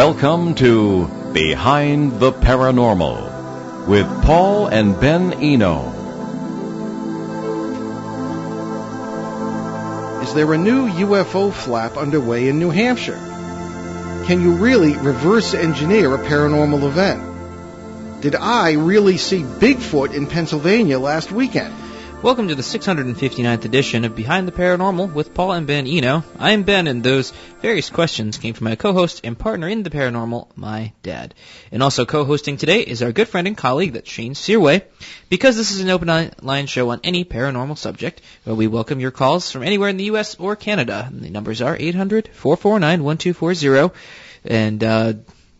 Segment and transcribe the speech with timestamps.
[0.00, 5.90] Welcome to Behind the Paranormal with Paul and Ben Eno.
[10.22, 13.20] Is there a new UFO flap underway in New Hampshire?
[14.26, 18.22] Can you really reverse engineer a paranormal event?
[18.22, 21.74] Did I really see Bigfoot in Pennsylvania last weekend?
[22.22, 26.22] Welcome to the 659th edition of Behind the Paranormal with Paul and Ben Eno.
[26.38, 27.30] I'm Ben, and those
[27.62, 31.34] various questions came from my co-host and partner in the paranormal, my dad.
[31.72, 34.82] And also co-hosting today is our good friend and colleague, that's Shane Searway.
[35.30, 39.50] Because this is an open line show on any paranormal subject, we welcome your calls
[39.50, 40.34] from anywhere in the U.S.
[40.34, 41.06] or Canada.
[41.08, 43.94] And the numbers are 800-449-1240,
[44.44, 45.14] and uh,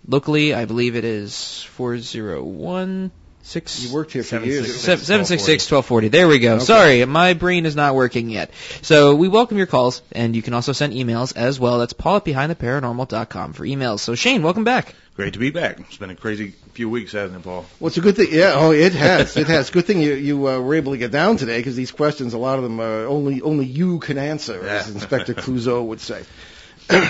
[0.06, 3.12] locally, I believe it is 401-
[3.50, 3.84] Six.
[3.84, 4.64] You worked here for seven, years.
[4.64, 6.06] Six, seven, seven six six twelve forty.
[6.06, 6.54] There we go.
[6.54, 6.64] Okay.
[6.64, 8.52] Sorry, my brain is not working yet.
[8.82, 11.80] So we welcome your calls, and you can also send emails as well.
[11.80, 13.98] That's Paul at BehindTheParanormal.com for emails.
[13.98, 14.95] So Shane, welcome back.
[15.16, 15.80] Great to be back.
[15.80, 17.66] It's been a crazy few weeks, hasn't it, Paul?
[17.80, 18.29] Well, it's a good thing.
[18.30, 19.37] Yeah, oh, it has.
[19.37, 19.70] It has.
[19.70, 22.38] Good thing you you uh, were able to get down today because these questions, a
[22.38, 26.23] lot of them, uh, only only you can answer, as Inspector Clouseau would say.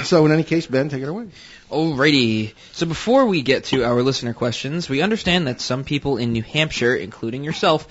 [0.05, 1.29] so, in any case, Ben, take it away.
[1.71, 2.53] Alrighty.
[2.73, 6.43] So before we get to our listener questions, we understand that some people in New
[6.43, 7.87] Hampshire, including yourself,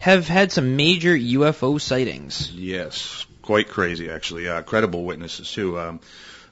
[0.00, 2.50] have had some major UFO sightings.
[2.52, 4.48] Yes, quite crazy actually.
[4.48, 5.78] Uh, credible witnesses too.
[5.78, 6.00] Um,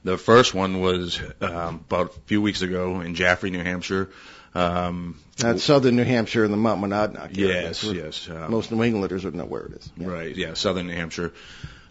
[0.03, 4.09] the first one was um, about a few weeks ago in Jaffrey, New Hampshire.
[4.55, 7.37] Um, That's southern New Hampshire in the Mount Monadnock.
[7.37, 7.63] area.
[7.63, 8.29] yes, yes.
[8.29, 9.91] Um, Most New Englanders would know where it is.
[9.97, 10.07] Yeah.
[10.07, 11.33] Right, yeah, southern New Hampshire.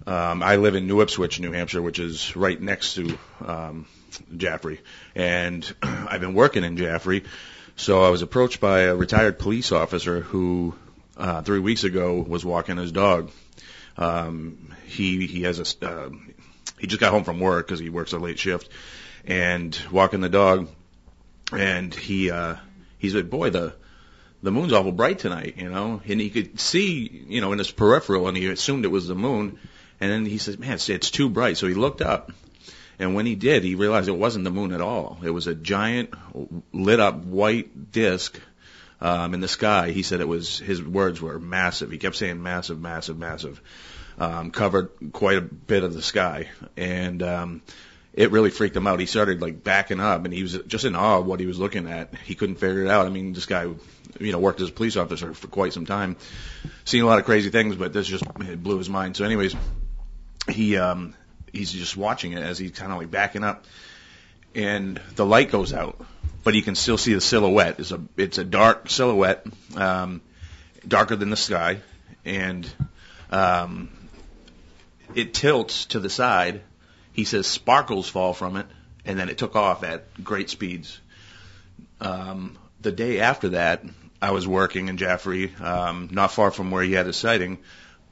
[0.06, 3.86] Um, I live in New Ipswich, New Hampshire, which is right next to um,
[4.36, 4.80] Jaffrey.
[5.14, 7.24] And I've been working in Jaffrey.
[7.76, 10.74] So I was approached by a retired police officer who,
[11.16, 13.30] uh, three weeks ago, was walking his dog.
[13.96, 16.10] Um, he he has a uh,
[16.78, 18.68] he just got home from work because he works a late shift,
[19.24, 20.68] and walking the dog,
[21.52, 22.56] and he uh,
[22.98, 23.74] he said, "Boy, the
[24.42, 27.70] the moon's awful bright tonight, you know, and he could see, you know, in his
[27.70, 29.58] peripheral, and he assumed it was the moon,
[30.00, 32.32] and then he says, man, it's, it's too bright, so he looked up,
[32.98, 35.18] and when he did, he realized it wasn't the moon at all.
[35.22, 36.14] It was a giant,
[36.72, 38.40] lit up white disc
[39.00, 39.90] um, in the sky.
[39.90, 41.90] He said it was his words were massive.
[41.90, 43.60] He kept saying massive, massive, massive.
[44.18, 47.62] Um, covered quite a bit of the sky, and um,
[48.12, 48.98] it really freaked him out.
[48.98, 51.60] He started like backing up, and he was just in awe of what he was
[51.60, 52.12] looking at.
[52.24, 53.06] He couldn't figure it out.
[53.06, 53.68] I mean, this guy,
[54.18, 56.16] you know, worked as a police officer for quite some time,
[56.84, 59.16] seen a lot of crazy things, but this just it blew his mind.
[59.16, 59.54] So, anyways,
[60.50, 61.14] he um,
[61.52, 63.64] he's just watching it as he's kind of like backing up,
[64.54, 66.00] and the light goes out,
[66.44, 67.80] but you can still see the silhouette.
[67.80, 70.20] It's a it's a dark silhouette, um,
[70.86, 71.80] darker than the sky,
[72.24, 72.68] and
[73.30, 73.90] um,
[75.14, 76.62] it tilts to the side.
[77.12, 78.66] He says sparkles fall from it,
[79.04, 81.00] and then it took off at great speeds.
[82.00, 83.84] Um, the day after that,
[84.22, 87.58] I was working in Jaffrey, um, not far from where he had his sighting.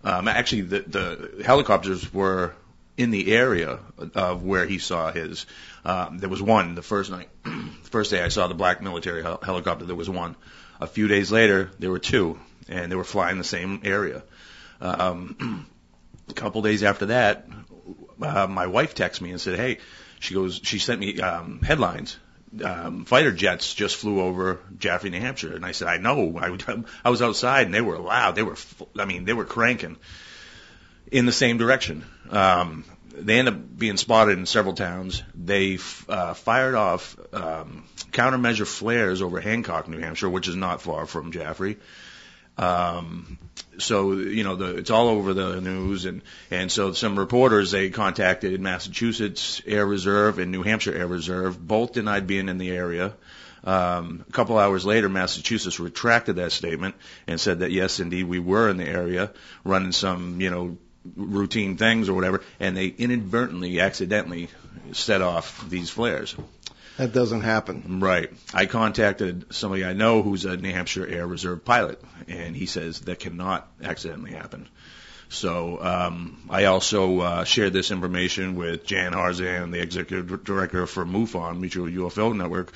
[0.06, 2.55] Um, actually, the, the helicopters were
[2.97, 3.81] in the area
[4.15, 5.47] of where he saw his.
[5.84, 9.25] Um, there was one the first night, the first day I saw the black military
[9.25, 9.84] hel- helicopter.
[9.84, 10.37] There was one.
[10.81, 14.22] A few days later, there were two, and they were flying the same area.
[14.81, 15.66] Um,
[16.28, 17.49] a couple days after that,
[18.22, 19.78] uh, my wife texted me and said, "Hey,"
[20.21, 22.16] she goes, she sent me um, headlines.
[22.62, 26.57] Um, fighter jets just flew over Jaffrey, New Hampshire, and I said, "I know." I,
[27.05, 28.34] I was outside, and they were loud.
[28.34, 28.57] They were,
[28.99, 29.97] I mean, they were cranking
[31.11, 32.05] in the same direction.
[32.31, 35.23] Um, they ended up being spotted in several towns.
[35.34, 41.07] They uh, fired off um, countermeasure flares over Hancock, New Hampshire, which is not far
[41.07, 41.78] from Jaffrey.
[42.59, 43.39] Um,
[43.78, 47.91] so you know the, it's all over the news, and and so some reporters they
[47.91, 51.59] contacted Massachusetts Air Reserve and New Hampshire Air Reserve.
[51.66, 53.15] Both denied being in the area.
[53.65, 56.95] Um, a couple hours later, Massachusetts retracted that statement
[57.27, 59.33] and said that yes, indeed, we were in the area
[59.65, 60.78] running some you know
[61.16, 64.48] routine things or whatever, and they inadvertently, accidentally
[64.92, 66.34] set off these flares.
[66.97, 68.01] That doesn't happen.
[68.01, 68.33] Right.
[68.54, 73.01] I contacted somebody I know who's a New Hampshire Air Reserve pilot, and he says
[73.01, 74.69] that cannot accidentally happen.
[75.28, 81.04] So um, I also uh, shared this information with Jan Harzan, the executive director for
[81.04, 82.72] MUFON, Mutual UFO Network.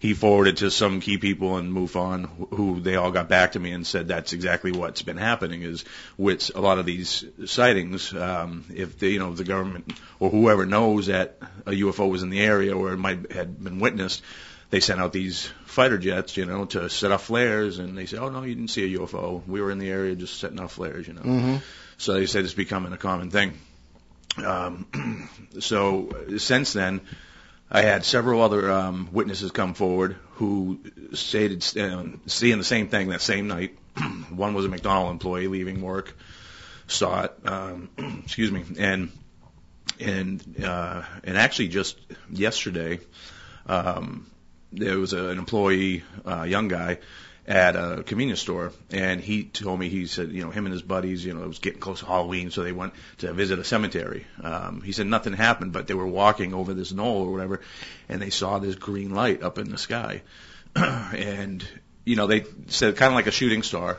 [0.00, 3.70] He forwarded to some key people in MUFON who- they all got back to me
[3.72, 5.84] and said that's exactly what's been happening is
[6.16, 10.64] with a lot of these sightings, um, if the, you know, the government or whoever
[10.64, 14.22] knows that a UFO was in the area or it might had been witnessed,
[14.70, 18.16] they sent out these fighter jets, you know, to set off flares, and they say,
[18.16, 19.42] "Oh no, you didn't see a UFO.
[19.46, 21.22] We were in the area just setting off flares," you know.
[21.22, 21.56] hmm
[21.98, 23.52] So they said it's becoming a common thing.
[24.42, 26.08] Um, so
[26.38, 27.00] since then,
[27.70, 30.80] I had several other um, witnesses come forward who
[31.14, 33.76] stated uh, seeing the same thing that same night.
[34.30, 36.16] One was a McDonald employee leaving work,
[36.88, 37.36] saw it.
[37.44, 37.90] Um,
[38.24, 39.12] excuse me, and
[40.00, 42.98] and uh, and actually just yesterday,
[43.66, 44.28] um,
[44.72, 46.98] there was a, an employee, uh, young guy,
[47.50, 50.82] at a convenience store, and he told me he said, you know, him and his
[50.82, 53.64] buddies, you know, it was getting close to Halloween, so they went to visit a
[53.64, 54.24] cemetery.
[54.40, 57.60] Um, he said nothing happened, but they were walking over this knoll or whatever,
[58.08, 60.22] and they saw this green light up in the sky,
[60.76, 61.66] and
[62.04, 63.98] you know, they said kind of like a shooting star,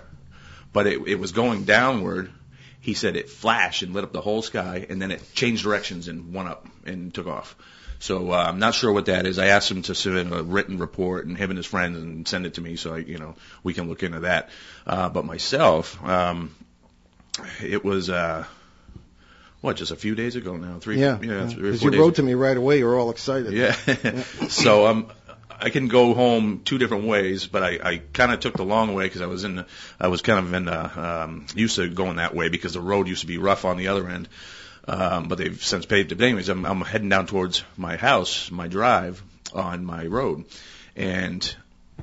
[0.72, 2.32] but it, it was going downward.
[2.80, 6.08] He said it flashed and lit up the whole sky, and then it changed directions
[6.08, 7.58] and went up and took off.
[8.02, 9.38] So uh, I'm not sure what that is.
[9.38, 12.48] I asked him to submit a written report and him and his friends and send
[12.48, 14.50] it to me so I, you know we can look into that.
[14.88, 16.56] Uh, but myself, um,
[17.62, 18.46] it was uh,
[19.62, 20.80] what just a few days ago now.
[20.80, 22.80] Three, Yeah, yeah, Because you wrote to me right away.
[22.80, 23.54] You were all excited.
[23.54, 23.74] yeah.
[24.50, 25.12] so um,
[25.60, 28.96] I can go home two different ways, but I, I kind of took the long
[28.96, 29.66] way because I was in, the,
[30.00, 33.08] I was kind of in, the, um, used to going that way because the road
[33.08, 34.28] used to be rough on the other end.
[34.88, 36.16] Um, but they've since paved it.
[36.16, 39.22] But anyways, I'm, I'm heading down towards my house, my drive
[39.54, 40.46] on my road,
[40.96, 41.56] and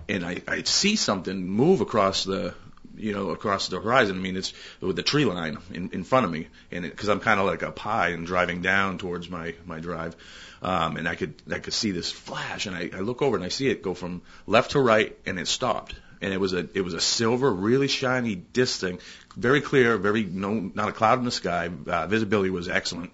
[0.09, 2.55] and I, I see something move across the
[2.97, 4.17] you know across the horizon.
[4.17, 7.21] I mean, it's with the tree line in, in front of me, and because I'm
[7.21, 10.17] kind of like up high and driving down towards my my drive,
[10.63, 13.45] um, and I could I could see this flash, and I, I look over and
[13.45, 15.95] I see it go from left to right, and it stopped.
[16.21, 18.99] And it was a it was a silver, really shiny disc thing,
[19.37, 21.71] very clear, very no not a cloud in the sky.
[21.87, 23.13] Uh, visibility was excellent,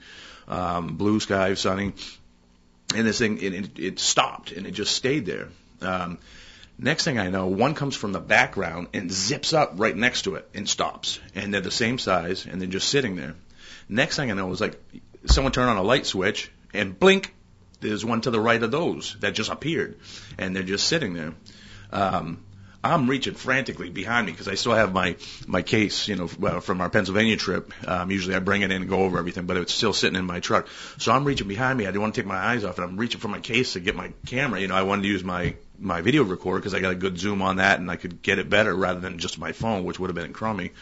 [0.49, 1.93] um, blue sky, sunny,
[2.95, 5.49] and this thing it, it, it stopped and it just stayed there.
[5.83, 6.19] Um,
[6.79, 10.37] next thing I know, one comes from the background and zips up right next to
[10.37, 13.35] it and stops, and they're the same size and they're just sitting there.
[13.89, 14.81] Next thing I know, was like
[15.27, 17.35] someone turned on a light switch and blink,
[17.81, 19.99] there's one to the right of those that just appeared,
[20.39, 21.35] and they're just sitting there.
[21.93, 22.43] Um,
[22.85, 25.17] I'm reaching frantically behind me because I still have my
[25.47, 27.73] my case, you know, from our Pennsylvania trip.
[27.89, 30.27] Um, usually I bring it in and go over everything, but it's still sitting in
[30.27, 30.69] my truck.
[30.99, 31.85] So I'm reaching behind me.
[31.85, 32.83] I didn't want to take my eyes off it.
[32.83, 34.61] I'm reaching for my case to get my camera.
[34.61, 37.19] You know, I wanted to use my my video recorder because I got a good
[37.19, 39.99] zoom on that and I could get it better rather than just my phone, which
[39.99, 40.73] would have been crummy.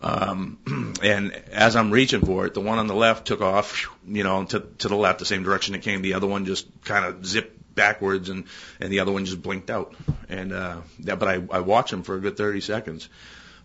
[0.00, 4.24] Um, and as I'm reaching for it, the one on the left took off, you
[4.24, 6.02] know, to, to the left, the same direction it came.
[6.02, 8.44] The other one just kind of zipped backwards and,
[8.80, 9.94] and the other one just blinked out.
[10.28, 13.08] And, uh, yeah, but I, I watched them for a good 30 seconds.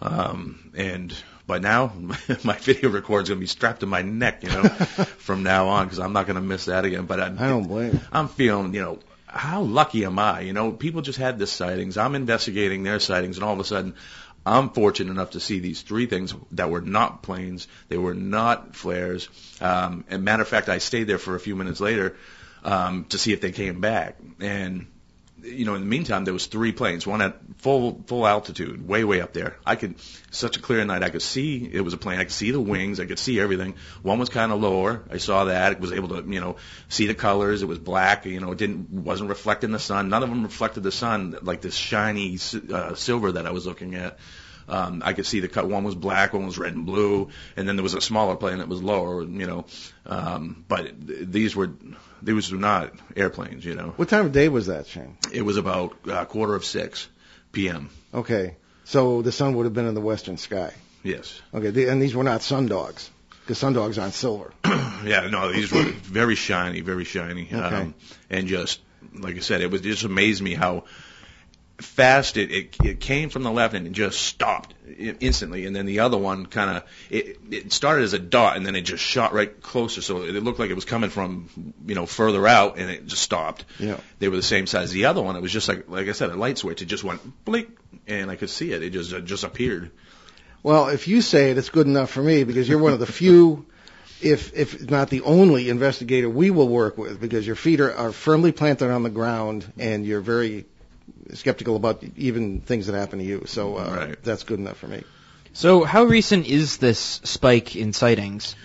[0.02, 1.16] Um, and
[1.48, 1.94] by now,
[2.44, 4.64] my video record's going to be strapped to my neck, you know,
[5.18, 7.06] from now on, because I'm not going to miss that again.
[7.06, 8.00] But I, I don't blame.
[8.12, 10.42] I'm feeling, you know, how lucky am I?
[10.42, 11.98] You know, people just had this sightings.
[11.98, 13.96] I'm investigating their sightings, and all of a sudden,
[14.46, 17.68] I'm fortunate enough to see these three things that were not planes.
[17.88, 19.30] They were not flares.
[19.62, 22.16] Um, and matter of fact, I stayed there for a few minutes later
[22.64, 24.18] um, to see if they came back.
[24.40, 24.88] And
[25.44, 29.04] you know, in the meantime, there was three planes, one at full full altitude, way
[29.04, 29.58] way up there.
[29.66, 29.96] I could
[30.30, 32.20] such a clear night, I could see it was a plane.
[32.20, 33.76] I could see the wings, I could see everything.
[34.02, 35.04] One was kind of lower.
[35.10, 35.74] I saw that.
[35.74, 36.58] It was able to you know
[36.90, 37.64] see the colors.
[37.64, 38.26] It was black.
[38.26, 40.10] You know, it didn't wasn't reflecting the sun.
[40.10, 42.38] None of them reflected the sun like this shiny
[42.72, 44.20] uh, silver that I was looking at.
[44.68, 45.68] Um, I could see the cut.
[45.68, 48.60] One was black, one was red and blue, and then there was a smaller plane
[48.60, 49.24] that was lower.
[49.24, 49.66] You know,
[50.06, 51.72] um, but th- these were
[52.22, 53.66] these were not airplanes.
[53.66, 55.18] You know, What time of day was that, Shane?
[55.34, 57.08] it was about a quarter of six
[57.52, 57.90] p.m.
[58.14, 58.56] Okay.
[58.86, 60.74] So the sun would have been in the western sky.
[61.04, 61.42] Yes.
[61.54, 61.70] Okay.
[61.72, 63.10] The, and these were not sun dogs
[63.42, 64.54] because sun dogs aren't silver.
[65.04, 67.48] Yeah, no, these were very shiny, very shiny.
[67.52, 67.58] Okay.
[67.58, 67.96] Um,
[68.30, 68.80] and just,
[69.16, 70.84] like I said, it was it just amazed me how
[71.82, 75.66] fast it, it, it came from the left and it just stopped instantly.
[75.66, 78.76] And then the other one kind of, it, it started as a dot and then
[78.76, 80.02] it just shot right closer.
[80.02, 83.22] So it looked like it was coming from, you know, further out and it just
[83.22, 83.66] stopped.
[83.80, 84.00] Yeah.
[84.20, 84.86] They were the same size.
[84.86, 86.82] As the other one, it was just like, like I said, a light switch.
[86.82, 88.84] It just went blink and I could see it.
[88.84, 89.92] It just, it just appeared.
[90.64, 93.08] Well, if you say it, it's good enough for me because you're one of the
[93.08, 93.66] few,
[94.22, 98.12] if if not the only investigator we will work with because your feet are, are
[98.12, 100.66] firmly planted on the ground and you're very
[101.34, 103.44] skeptical about even things that happen to you.
[103.46, 104.24] So uh, Right.
[104.24, 105.04] that's good enough for me.
[105.54, 108.56] So, how recent is this spike in sightings?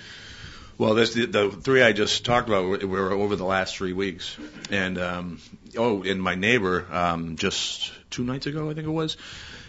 [0.78, 3.92] Well, this, the, the three I just talked about were, were over the last three
[3.92, 4.36] weeks,
[4.70, 5.40] and um,
[5.76, 9.16] oh, and my neighbor um, just two nights ago, I think it was,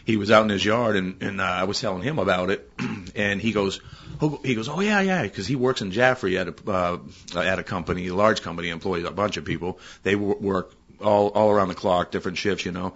[0.05, 2.69] he was out in his yard, and and uh, I was telling him about it,
[3.15, 3.79] and he goes,
[4.21, 6.99] oh, he goes, oh yeah, yeah, because he works in Jaffrey at a uh,
[7.35, 9.79] at a company, a large company, employs a bunch of people.
[10.03, 12.93] They work all all around the clock, different shifts, you know.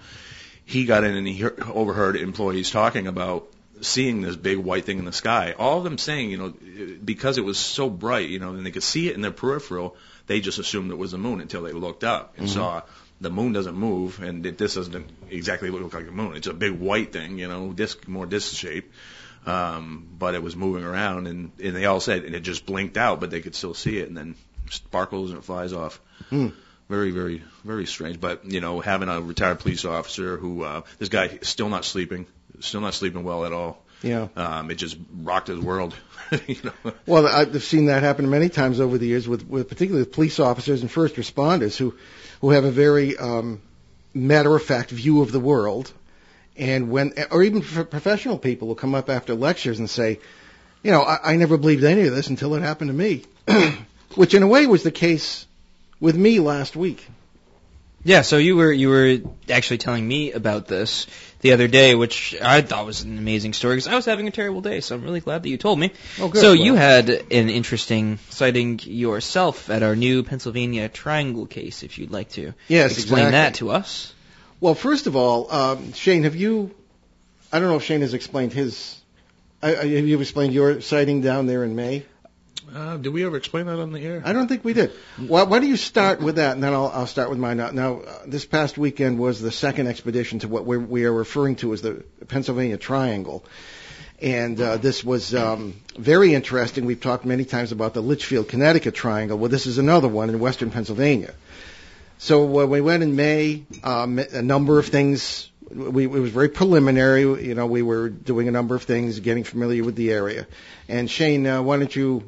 [0.65, 3.47] He got in and he hear, overheard employees talking about
[3.81, 5.53] seeing this big white thing in the sky.
[5.57, 6.53] All of them saying, you know,
[7.03, 9.95] because it was so bright, you know, and they could see it in their peripheral,
[10.27, 12.53] they just assumed it was the moon until they looked up and Mhm.
[12.53, 12.81] saw
[13.19, 16.35] the moon doesn't move, and it, this doesn't exactly look like a moon.
[16.35, 18.91] It's a big white thing, you know, disc more disc shape.
[19.45, 22.95] Um, but it was moving around, and, and they all said, and it just blinked
[22.97, 24.35] out, but they could still see it, and then
[24.69, 25.99] sparkles and it flies off.
[26.29, 26.49] Hmm.
[26.91, 28.19] Very, very, very strange.
[28.19, 32.27] But you know, having a retired police officer who uh, this guy still not sleeping,
[32.59, 33.81] still not sleeping well at all.
[34.03, 34.27] Yeah.
[34.35, 35.95] Um, it just rocked his world.
[36.47, 36.91] you know.
[37.05, 40.37] Well, I've seen that happen many times over the years with, with particularly with police
[40.37, 41.95] officers and first responders who,
[42.41, 43.61] who have a very um,
[44.13, 45.93] matter of fact view of the world,
[46.57, 50.19] and when or even professional people will come up after lectures and say,
[50.83, 53.23] you know, I, I never believed any of this until it happened to me,
[54.15, 55.47] which in a way was the case
[56.01, 57.07] with me last week.
[58.03, 59.17] Yeah, so you were you were
[59.47, 61.05] actually telling me about this
[61.41, 64.31] the other day, which I thought was an amazing story because I was having a
[64.31, 64.81] terrible day.
[64.81, 65.91] So I'm really glad that you told me.
[66.19, 66.41] Oh, good.
[66.41, 71.83] So Well, you had an interesting sighting yourself at our new Pennsylvania Triangle case.
[71.83, 73.31] If you'd like to yes, explain exactly.
[73.31, 74.13] that to us.
[74.59, 76.71] Well, first of all, um, Shane, have you?
[77.53, 78.99] I don't know if Shane has explained his.
[79.61, 82.03] I, I, have you explained your sighting down there in May?
[82.73, 84.21] Uh, did we ever explain that on the air?
[84.23, 84.91] I don't think we did.
[85.17, 87.57] Why, why don't you start with that, and then I'll, I'll start with mine.
[87.57, 91.11] Now, now uh, this past weekend was the second expedition to what we're, we are
[91.11, 93.43] referring to as the Pennsylvania Triangle.
[94.21, 96.85] And uh, this was um, very interesting.
[96.85, 99.37] We've talked many times about the Litchfield, Connecticut Triangle.
[99.37, 101.33] Well, this is another one in western Pennsylvania.
[102.19, 105.49] So when we went in May, um, a number of things.
[105.71, 107.21] We, it was very preliminary.
[107.21, 110.45] You know, we were doing a number of things, getting familiar with the area.
[110.87, 112.23] And Shane, uh, why don't you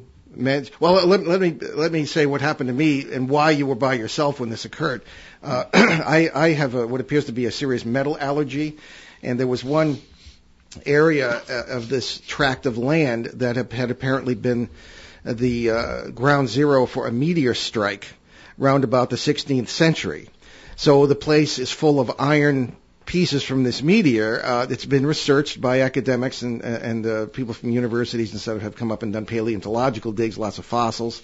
[0.80, 3.74] Well, let, let me let me say what happened to me and why you were
[3.74, 5.02] by yourself when this occurred.
[5.42, 8.78] Uh, I, I have a, what appears to be a serious metal allergy,
[9.22, 10.00] and there was one
[10.84, 14.68] area uh, of this tract of land that had, apparently been
[15.24, 18.06] the uh, ground zero for a meteor strike
[18.58, 20.28] round about the 16th century.
[20.76, 22.76] So the place is full of iron
[23.06, 24.44] pieces from this meteor.
[24.44, 28.76] Uh, it's been researched by academics and, and uh, people from universities and stuff have
[28.76, 31.22] come up and done paleontological digs, lots of fossils.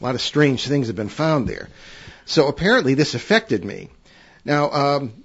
[0.00, 1.68] A lot of strange things have been found there.
[2.26, 3.88] So apparently this affected me.
[4.44, 5.24] Now, um,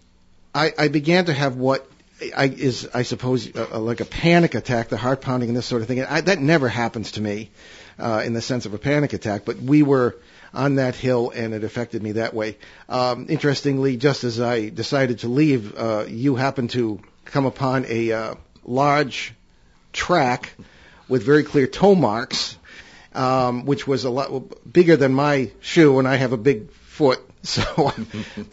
[0.54, 1.88] I, I began to have what
[2.36, 5.82] I, is, I suppose, uh, like a panic attack, the heart pounding and this sort
[5.82, 6.00] of thing.
[6.00, 7.52] And I, that never happens to me
[8.00, 10.16] uh, in the sense of a panic attack, but we were
[10.54, 12.58] on that hill, and it affected me that way.
[12.88, 18.12] Um, interestingly, just as I decided to leave, uh, you happened to come upon a
[18.12, 19.34] uh, large
[19.92, 20.54] track
[21.08, 22.58] with very clear toe marks,
[23.14, 27.20] um, which was a lot bigger than my shoe, and I have a big foot.
[27.46, 27.92] So,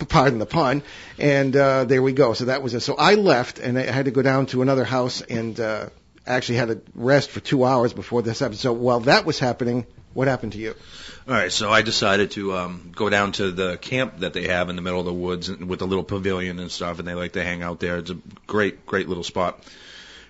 [0.08, 0.82] pardon the pun.
[1.16, 2.32] And uh, there we go.
[2.32, 2.80] So that was it.
[2.80, 5.90] So I left, and I had to go down to another house, and uh,
[6.26, 8.58] actually had to rest for two hours before this happened.
[8.58, 10.74] So while that was happening, what happened to you?
[11.28, 14.70] All right, so I decided to um, go down to the camp that they have
[14.70, 17.32] in the middle of the woods with a little pavilion and stuff, and they like
[17.32, 17.98] to hang out there.
[17.98, 19.62] It's a great, great little spot.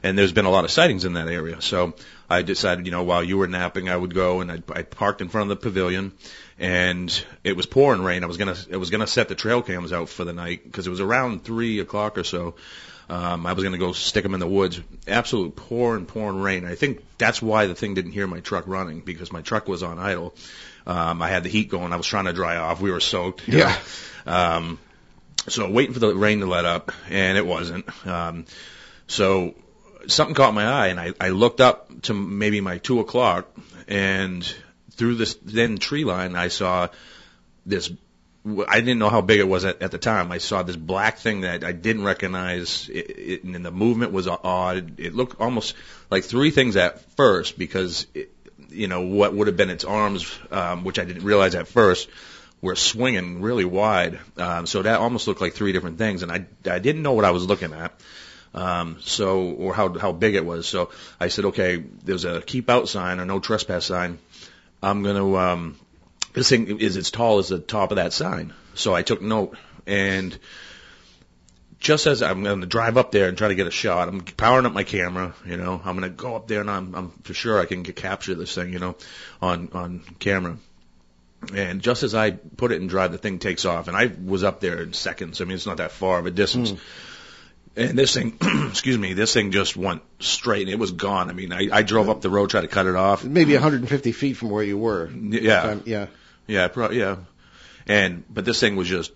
[0.03, 1.63] And there's been a lot of sightings in that area.
[1.63, 1.95] So
[2.29, 5.21] I decided, you know, while you were napping, I would go and I, I parked
[5.21, 6.13] in front of the pavilion,
[6.59, 8.25] and it was pouring rain.
[8.25, 10.89] I was gonna, I was gonna set the trail cams out for the night because
[10.89, 12.57] it was around three o'clock or so.
[13.09, 14.81] Um, I was gonna go stick them in the woods.
[15.07, 16.65] Absolute pouring, pouring rain.
[16.65, 19.85] I think that's why the thing didn't hear my truck running because my truck was
[19.85, 20.35] on idle.
[20.87, 21.93] Um, I had the heat going.
[21.93, 22.81] I was trying to dry off.
[22.81, 23.47] We were soaked.
[23.47, 23.77] Yeah.
[24.27, 24.33] know.
[24.33, 24.79] Um,
[25.49, 28.07] so waiting for the rain to let up, and it wasn't.
[28.07, 28.45] Um,
[29.07, 29.55] so
[30.07, 33.49] something caught my eye, and I, I looked up to maybe my two o'clock,
[33.89, 34.45] and
[34.93, 36.89] through this then tree line, I saw
[37.67, 37.91] this.
[38.69, 40.33] I didn't know how big it was at, at the time.
[40.33, 44.27] I saw this black thing that I didn't recognize, it, it, and the movement was
[44.29, 44.99] odd.
[44.99, 45.75] It looked almost
[46.11, 48.33] like three things at first because, it,
[48.71, 52.09] you know, what would have been its arms, um, which I didn't realize at first,
[52.61, 54.19] were swinging really wide.
[54.37, 57.25] Um, so that almost looked like three different things, and I I didn't know what
[57.25, 57.93] I was looking at.
[58.53, 60.67] Um, so, or how, how big it was.
[60.67, 64.19] So I said, okay, there's a keep out sign or no trespass sign.
[64.83, 65.77] I'm going to, um,
[66.33, 68.53] this thing is as tall as the top of that sign.
[68.75, 70.37] So I took note and
[71.81, 74.21] just as I'm going to drive up there and try to get a shot, I'm
[74.21, 77.11] powering up my camera, you know, I'm going to go up there and I'm, I'm
[77.23, 78.97] for sure I can get, capture this thing, you know,
[79.41, 80.59] on, on camera.
[81.55, 84.45] And just as I put it in drive, the thing takes off and I was
[84.45, 85.41] up there in seconds.
[85.41, 86.73] I mean, it's not that far of a distance.
[86.73, 86.79] Mm.
[87.77, 88.37] And this thing,
[88.69, 91.31] excuse me, this thing just went straight and it was gone.
[91.31, 93.25] I mean, I, I drove up the road, tried to cut it off.
[93.25, 95.09] Maybe 150 feet from where you were.
[95.11, 95.79] Yeah.
[95.87, 96.07] Yeah.
[96.47, 97.17] Yeah, pro- yeah.
[97.87, 99.13] And, but this thing was just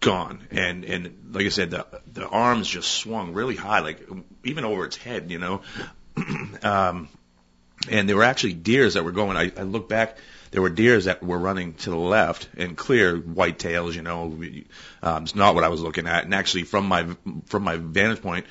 [0.00, 0.46] gone.
[0.50, 4.06] And and like I said, the the arms just swung really high, like
[4.44, 5.62] even over its head, you know.
[6.62, 7.08] um,
[7.88, 9.36] and there were actually deers that were going.
[9.36, 10.18] I, I look back.
[10.50, 13.94] There were deers that were running to the left and clear white tails.
[13.94, 14.38] You know,
[15.02, 16.24] um, it's not what I was looking at.
[16.24, 17.06] And actually, from my
[17.46, 18.46] from my vantage point,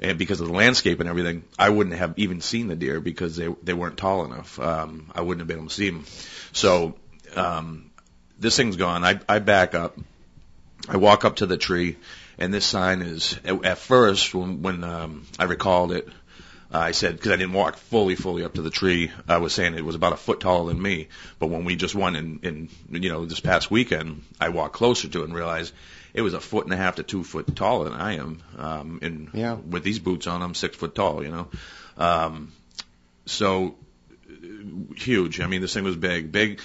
[0.00, 3.36] and because of the landscape and everything, I wouldn't have even seen the deer because
[3.36, 4.58] they they weren't tall enough.
[4.58, 6.04] Um, I wouldn't have been able to see them.
[6.52, 6.94] So
[7.34, 7.90] um,
[8.38, 9.04] this thing's gone.
[9.04, 9.98] I I back up.
[10.88, 11.96] I walk up to the tree,
[12.38, 16.08] and this sign is at, at first when when um, I recalled it.
[16.72, 19.10] Uh, I said because I didn't walk fully, fully up to the tree.
[19.28, 21.08] I was saying it was about a foot taller than me.
[21.40, 25.08] But when we just won in, in you know this past weekend, I walked closer
[25.08, 25.74] to it and realized
[26.14, 28.42] it was a foot and a half to two foot taller than I am.
[28.56, 29.54] Um, and Yeah.
[29.54, 31.24] with these boots on, I'm six foot tall.
[31.24, 31.48] You know,
[31.98, 32.52] um,
[33.26, 33.74] so
[34.96, 35.40] huge.
[35.40, 36.60] I mean, this thing was big, big.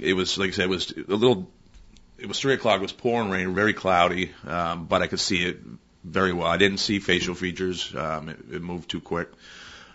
[0.00, 1.50] It was like I said, it was a little.
[2.18, 2.78] It was three o'clock.
[2.78, 5.58] It was pouring rain, very cloudy, um, but I could see it
[6.04, 6.46] very well.
[6.46, 7.94] I didn't see facial features.
[7.94, 9.28] Um, it, it moved too quick.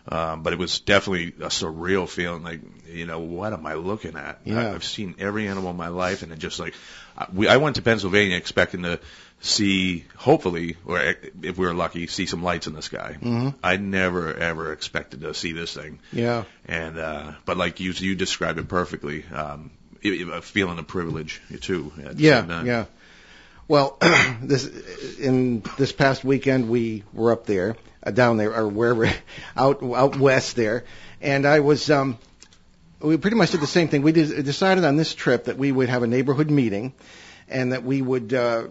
[0.05, 2.43] Um, but it was definitely a surreal feeling.
[2.43, 2.59] Like,
[2.91, 4.41] you know, what am I looking at?
[4.43, 4.59] Yeah.
[4.71, 6.73] I, I've seen every animal in my life, and it just like,
[7.17, 8.99] I- we, I went to Pennsylvania expecting to
[9.39, 10.99] see, hopefully, or
[11.41, 13.13] if we were lucky, see some lights in the sky.
[13.13, 15.99] hmm I never ever expected to see this thing.
[16.11, 16.43] Yeah.
[16.65, 19.23] And uh, but like you you described it perfectly.
[19.33, 19.71] Um,
[20.03, 21.91] a feeling of privilege too.
[22.15, 22.86] Yeah, yeah.
[23.67, 23.98] Well,
[24.41, 24.67] this
[25.17, 29.05] in this past weekend we were up there, uh, down there, or wherever,
[29.57, 30.83] out out west there,
[31.22, 31.89] and I was.
[31.89, 32.17] um
[33.00, 34.01] we pretty much did the same thing.
[34.01, 36.93] We did, decided on this trip that we would have a neighborhood meeting,
[37.50, 38.67] and that we would uh,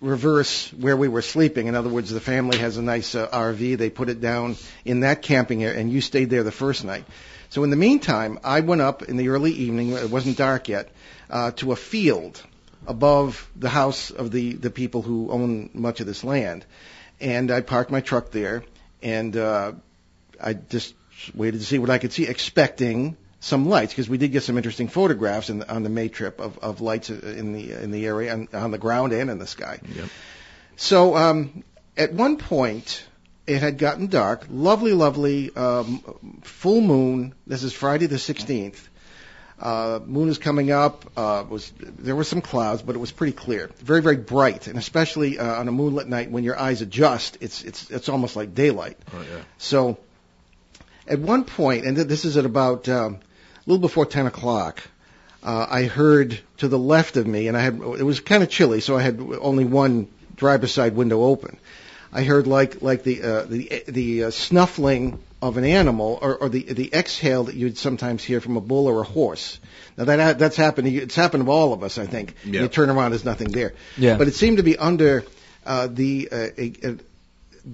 [0.00, 1.66] reverse where we were sleeping.
[1.66, 3.78] In other words, the family has a nice uh, RV.
[3.78, 7.04] They put it down in that camping area, and you stayed there the first night.
[7.52, 9.90] So in the meantime, I went up in the early evening.
[9.90, 10.88] It wasn't dark yet,
[11.28, 12.42] uh, to a field
[12.86, 16.64] above the house of the the people who own much of this land,
[17.20, 18.64] and I parked my truck there,
[19.02, 19.72] and uh,
[20.42, 20.94] I just
[21.34, 24.56] waited to see what I could see, expecting some lights because we did get some
[24.56, 28.06] interesting photographs in the, on the May trip of, of lights in the in the
[28.06, 29.78] area on, on the ground and in the sky.
[29.94, 30.08] Yep.
[30.76, 31.64] So um,
[31.98, 33.04] at one point,
[33.46, 34.46] it had gotten dark.
[34.50, 37.34] Lovely, lovely um, full moon.
[37.46, 38.88] This is Friday the 16th.
[39.60, 41.04] Uh, moon is coming up.
[41.16, 44.76] Uh, was there were some clouds, but it was pretty clear, very, very bright, and
[44.76, 48.56] especially uh, on a moonlit night when your eyes adjust, it's it's it's almost like
[48.56, 48.98] daylight.
[49.14, 49.42] Oh yeah.
[49.58, 49.98] So
[51.06, 54.82] at one point, and th- this is at about um, a little before 10 o'clock,
[55.44, 58.50] uh, I heard to the left of me, and I had it was kind of
[58.50, 61.58] chilly, so I had only one driver's side window open.
[62.12, 66.48] I heard like like the uh, the the uh, snuffling of an animal, or, or
[66.48, 69.58] the the exhale that you'd sometimes hear from a bull or a horse.
[69.96, 70.86] Now that that's happened.
[70.86, 72.34] to you- It's happened to all of us, I think.
[72.44, 72.62] Yeah.
[72.62, 73.72] You turn around, there's nothing there.
[73.96, 74.18] Yeah.
[74.18, 75.24] But it seemed to be under
[75.66, 76.96] uh, the uh, a, a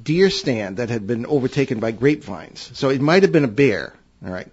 [0.03, 2.71] deer stand that had been overtaken by grapevines.
[2.75, 3.95] So it might have been a bear.
[4.25, 4.49] All right.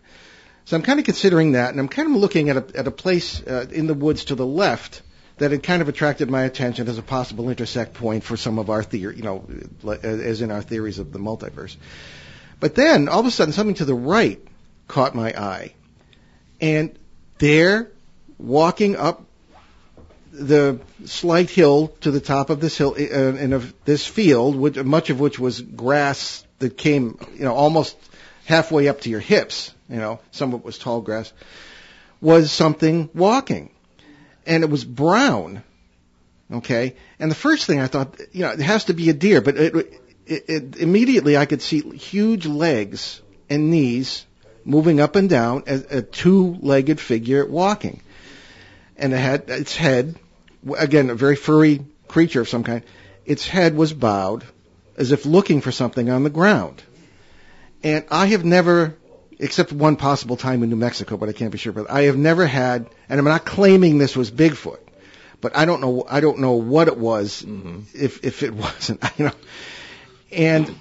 [0.65, 2.91] So I'm kind of considering that, and I'm kind of looking at a at a
[2.91, 5.01] place uh, in the woods to the left
[5.37, 8.69] that had kind of attracted my attention as a possible intersect point for some of
[8.69, 9.45] our theory, you know,
[10.01, 11.75] as in our theories of the multiverse.
[12.59, 14.41] But then all of a sudden, something to the right
[14.87, 15.73] caught my eye,
[16.61, 16.97] and
[17.37, 17.91] there,
[18.37, 19.25] walking up
[20.31, 24.77] the slight hill to the top of this hill uh, in a, this field, which,
[24.77, 27.97] much of which was grass that came, you know, almost
[28.45, 29.73] halfway up to your hips.
[29.89, 31.31] You know, some of it was tall grass.
[32.21, 33.69] Was something walking,
[34.45, 35.63] and it was brown.
[36.51, 39.41] Okay, and the first thing I thought, you know, it has to be a deer,
[39.41, 39.75] but it,
[40.27, 44.25] it, it immediately I could see huge legs and knees
[44.63, 48.01] moving up and down as a two-legged figure walking
[48.97, 50.15] and it had its head,
[50.77, 52.83] again, a very furry creature of some kind.
[53.25, 54.43] Its head was bowed,
[54.97, 56.81] as if looking for something on the ground.
[57.83, 58.95] And I have never,
[59.39, 61.73] except one possible time in New Mexico, but I can't be sure.
[61.73, 64.79] But I have never had, and I'm not claiming this was Bigfoot,
[65.41, 67.79] but I don't know, I don't know what it was, Mm-hmm.
[67.93, 69.31] if if it wasn't, you know.
[70.31, 70.75] And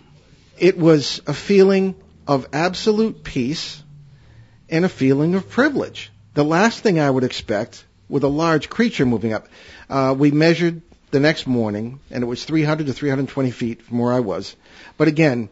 [0.59, 1.95] it was a feeling
[2.27, 3.83] of absolute peace
[4.71, 6.11] and a feeling of privilege.
[6.35, 9.47] The last thing I would expect with a large creature moving up.
[9.89, 14.13] Uh, we measured the next morning, and it was 300 to 320 feet from where
[14.13, 14.57] I was.
[14.97, 15.49] But again,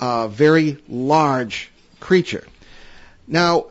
[0.00, 1.70] a very large
[2.06, 2.46] creature.
[3.26, 3.66] Now,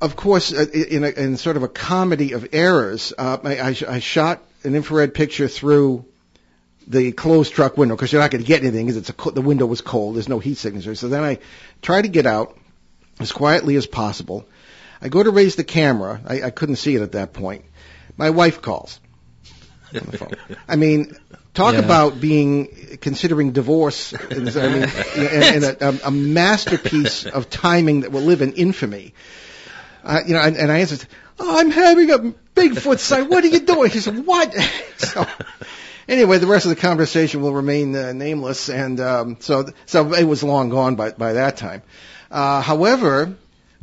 [0.00, 3.98] of course, uh, in, a, in sort of a comedy of errors, uh, I, I,
[3.98, 6.06] shot an infrared picture through
[6.86, 9.66] the closed truck window because you're not going to get anything because co- the window
[9.66, 10.16] was cold.
[10.16, 10.94] There's no heat signature.
[10.94, 11.40] So then I
[11.82, 12.56] try to get out
[13.20, 14.46] as quietly as possible.
[15.02, 16.22] I go to raise the camera.
[16.26, 17.66] I, I couldn't see it at that point.
[18.16, 18.98] My wife calls.
[20.68, 21.14] I mean,
[21.54, 21.80] talk Yeah.
[21.80, 24.12] about being considering divorce.
[24.12, 29.14] and- I mean, and, and a, a masterpiece of timing that will live in infamy.
[30.04, 31.06] Uh, you know, and, and I answered,
[31.38, 32.18] "Oh, I'm having a
[32.54, 33.28] Bigfoot sight.
[33.30, 34.54] What are you doing?" He said, "What?"
[34.98, 35.26] so,
[36.06, 40.24] anyway, the rest of the conversation will remain uh, nameless, and um, so so it
[40.24, 41.82] was long gone by by that time.
[42.30, 43.34] Uh, however,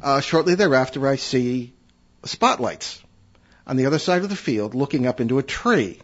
[0.02, 1.74] uh, shortly thereafter, I see
[2.24, 3.02] spotlights
[3.66, 6.00] on the other side of the field, looking up into a tree,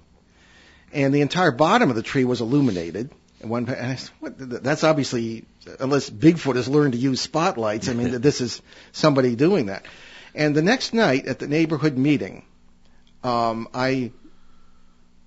[0.94, 3.12] and the entire bottom of the tree was illuminated.
[3.42, 5.46] And one, and I said, what, that's obviously,
[5.80, 7.88] unless Bigfoot has learned to use spotlights.
[7.90, 9.86] I mean, this is somebody doing that.
[10.34, 12.46] And the next night at the neighborhood meeting,
[13.24, 14.12] um, I,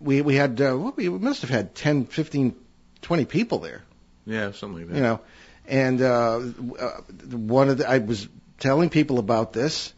[0.00, 2.54] we we had, uh, what, we must have had 10, 15,
[3.02, 3.82] 20 people there
[4.26, 4.96] Yeah, something like that.
[4.96, 5.20] you know,
[5.66, 6.40] and uh,
[6.78, 6.90] uh,
[7.36, 9.92] one of the, I was telling people about this,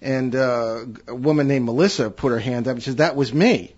[0.00, 3.74] and uh, a woman named Melissa put her hand up and says that was me,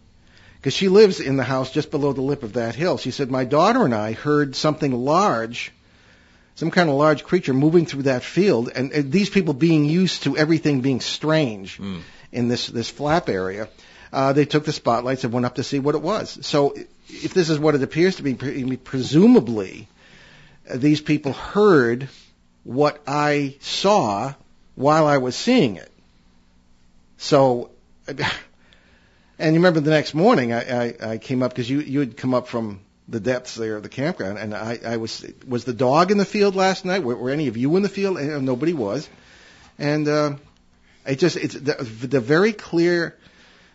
[0.60, 2.98] because she lives in the house just below the lip of that hill.
[2.98, 5.72] She said my daughter and I heard something large,
[6.54, 10.24] some kind of large creature moving through that field, and, and these people being used
[10.24, 12.02] to everything being strange Mm.
[12.30, 13.68] in this this flap area.
[14.12, 16.38] Uh, they took the spotlights and went up to see what it was.
[16.44, 16.74] So,
[17.08, 18.34] if this is what it appears to be,
[18.76, 19.86] presumably,
[20.68, 22.08] uh, these people heard
[22.64, 24.34] what I saw
[24.74, 25.90] while I was seeing it.
[27.18, 27.70] So,
[29.40, 32.16] and you remember the next morning I, I, I came up because you you had
[32.16, 35.72] come up from the depths there of the campground, and I, I was was the
[35.72, 37.02] dog in the field last night?
[37.02, 38.18] Were, were any of you in the field?
[38.18, 39.08] And nobody was,
[39.78, 40.36] and uh,
[41.06, 41.74] it just it's the,
[42.06, 43.16] the very clear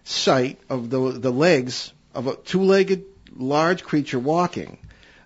[0.04, 3.04] sight of the the legs of a two-legged
[3.36, 4.78] large creature walking.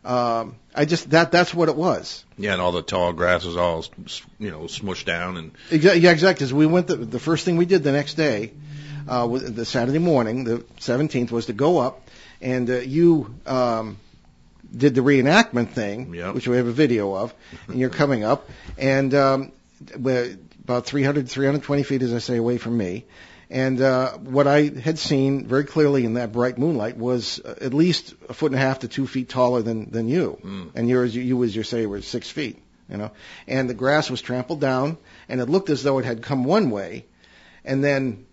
[0.05, 2.23] Um, I just that that's what it was.
[2.37, 6.01] Yeah, and all the tall grass was all, s- you know, smushed down and Exactly.
[6.01, 6.45] Yeah, exactly.
[6.45, 6.87] 'cause we went.
[6.87, 8.53] The, the first thing we did the next day,
[9.09, 12.07] uh, the Saturday morning, the 17th, was to go up,
[12.41, 13.97] and uh, you um,
[14.75, 16.35] did the reenactment thing, Yep.
[16.35, 17.33] which we have a video of,
[17.67, 19.51] and you're coming up, and um,
[19.97, 23.05] we're about 300, 320 feet, as I say, away from me.
[23.51, 27.73] And uh, what I had seen very clearly in that bright moonlight was uh, at
[27.73, 30.69] least a foot and a half to two feet taller than than you, Mm.
[30.75, 32.59] and yours, you, you as you say, were six feet.
[32.87, 33.11] You know,
[33.47, 36.69] and the grass was trampled down, and it looked as though it had come one
[36.71, 37.05] way,
[37.65, 38.25] and then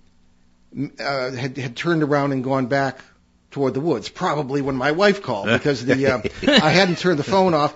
[0.98, 3.00] uh, had had turned around and gone back
[3.50, 4.08] toward the woods.
[4.08, 6.22] Probably when my wife called because the uh,
[6.62, 7.74] I hadn't turned the phone off,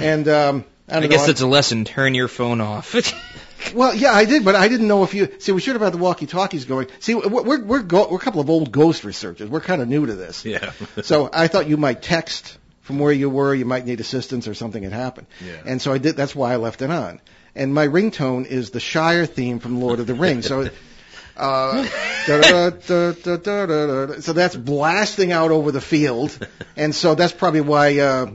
[0.00, 1.84] and um, I, don't I guess know, that's a lesson.
[1.84, 2.94] Turn your phone off.
[3.74, 5.52] well, yeah, I did, but I didn't know if you see.
[5.52, 6.88] We should have had the walkie-talkies going.
[6.98, 9.48] See, we're we're we're, go, we're a couple of old ghost researchers.
[9.48, 10.72] We're kind of new to this, yeah.
[11.02, 13.54] so I thought you might text from where you were.
[13.54, 15.62] You might need assistance or something had happened, Yeah.
[15.64, 16.16] and so I did.
[16.16, 17.20] That's why I left it on.
[17.54, 20.46] And my ringtone is the Shire theme from Lord of the Rings.
[20.46, 20.68] So.
[21.40, 21.86] Uh,
[24.20, 28.26] so that's blasting out over the field, and so that's probably why uh,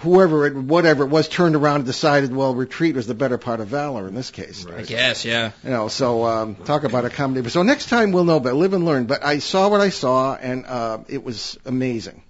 [0.00, 3.60] whoever it, whatever it was, turned around and decided, well, retreat was the better part
[3.60, 4.66] of valor in this case.
[4.66, 5.52] I guess, yeah.
[5.64, 7.48] You know, so um, talk about a comedy.
[7.50, 9.06] So next time we'll know but Live and learn.
[9.06, 12.22] But I saw what I saw, and uh, it was amazing.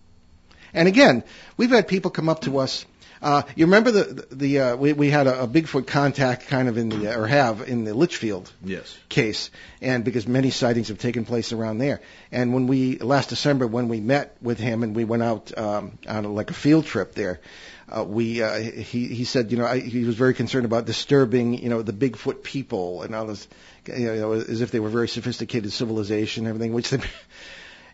[0.74, 1.22] And again,
[1.56, 2.86] we've had people come up to us.
[3.22, 6.76] Uh, you remember the the uh, we we had a, a Bigfoot contact kind of
[6.76, 8.98] in the or have in the Litchfield Yes.
[9.08, 12.00] case, and because many sightings have taken place around there.
[12.32, 15.98] And when we last December, when we met with him and we went out um,
[16.08, 17.40] on a, like a field trip there,
[17.88, 21.54] uh, we uh, he he said, you know, I, he was very concerned about disturbing,
[21.54, 23.46] you know, the Bigfoot people and all this,
[23.86, 26.98] you know, as if they were very sophisticated civilization and everything, which they.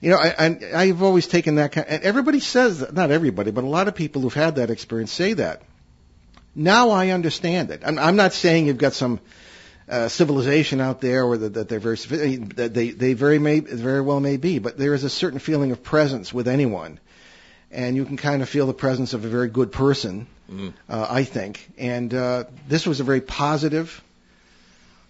[0.01, 3.51] You know, I, I, I've always taken that kind, and everybody says that, not everybody,
[3.51, 5.63] but a lot of people who've had that experience say that.
[6.55, 7.83] Now I understand it.
[7.85, 9.21] I'm, I'm not saying you've got some
[9.89, 11.97] uh, civilization out there, or that, that they're very
[12.57, 15.73] that they they very may very well may be, but there is a certain feeling
[15.73, 17.01] of presence with anyone,
[17.71, 20.73] and you can kind of feel the presence of a very good person, Mm.
[20.89, 21.69] uh, I think.
[21.77, 24.03] And uh, this was a very positive,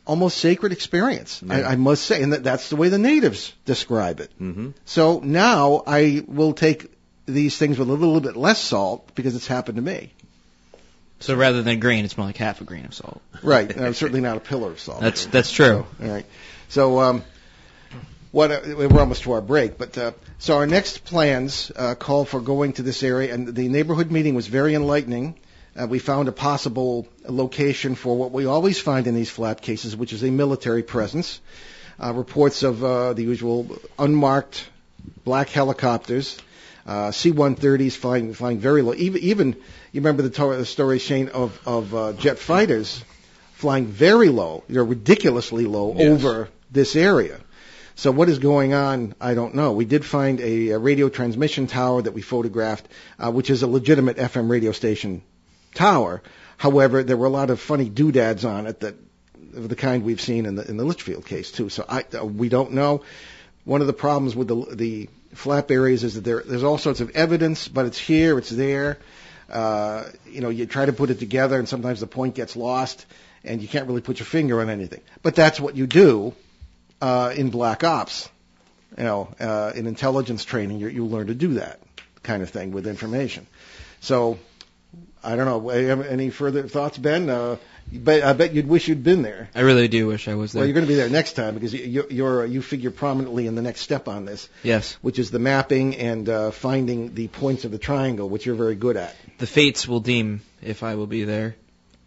[0.09, 1.69] almost sacred experience, I, Yeah.
[1.69, 4.33] I must say, and that, that's the way the natives describe it.
[4.41, 4.71] Mm-hmm.
[4.87, 6.91] So now I will take
[7.27, 10.13] these things with a little bit less salt because it's happened to me.
[11.21, 13.21] So rather than a grain, it's more like half a grain of salt.
[13.43, 13.71] Right.
[13.77, 15.03] And I'm certainly not a pillar of salt.
[15.03, 15.87] That's that's true.
[16.03, 16.25] All right.
[16.69, 17.23] So, um,
[18.31, 22.25] what uh, we're almost to our break, but uh, so our next plans uh, call
[22.25, 25.35] for going to this area, and the neighborhood meeting was very enlightening.
[25.81, 29.97] Uh, we found a possible location for what we always find in these flap cases,
[29.97, 31.41] which is a military presence.
[32.03, 33.67] Uh, reports of uh, the usual
[33.99, 34.65] unmarked
[35.25, 36.39] black helicopters,
[36.87, 38.95] uh, C-130s flying flying very low.
[38.95, 39.49] Even even
[39.93, 43.05] you remember the, to- the story, Shane, of of uh, jet fighters
[43.55, 46.09] flying very low, you know, ridiculously low Yes.
[46.25, 47.41] over this area.
[47.97, 49.15] So what is going on?
[49.21, 49.73] I don't know.
[49.73, 52.87] We did find a, a radio transmission tower that we photographed,
[53.19, 55.23] uh, which is a legitimate FM radio station
[55.75, 56.23] tower.
[56.57, 58.97] However, there were a lot of funny doodads on it that
[59.57, 61.69] of the kind we've seen in the in the Litchfield case too.
[61.69, 63.03] So I uh, we don't know.
[63.65, 67.01] One of the problems with the the flap areas is that there there's all sorts
[67.01, 68.99] of evidence, but it's here, it's there.
[69.51, 73.07] Uh, you know, you try to put it together, and sometimes the point gets lost,
[73.45, 75.01] and you can't really put your finger on anything.
[75.23, 76.35] But that's what you do
[77.01, 78.29] uh, in black ops.
[78.97, 81.81] You know, uh, in intelligence training, you, you learn to do that
[82.23, 83.47] kind of thing with information.
[84.01, 84.39] So
[85.29, 85.69] I don't know.
[85.69, 87.29] Any further thoughts, Ben?
[87.29, 87.57] Uh,
[87.93, 89.51] but I bet you'd wish you'd been there.
[89.55, 90.61] I really do wish I was there.
[90.61, 93.55] Well, you're going to be there next time because you, you're you figure prominently in
[93.55, 94.49] the next step on this.
[94.63, 94.97] Yes.
[95.03, 98.75] Which is the mapping and uh, finding the points of the triangle, which you're very
[98.75, 99.15] good at.
[99.37, 101.57] The fates will deem if I will be there.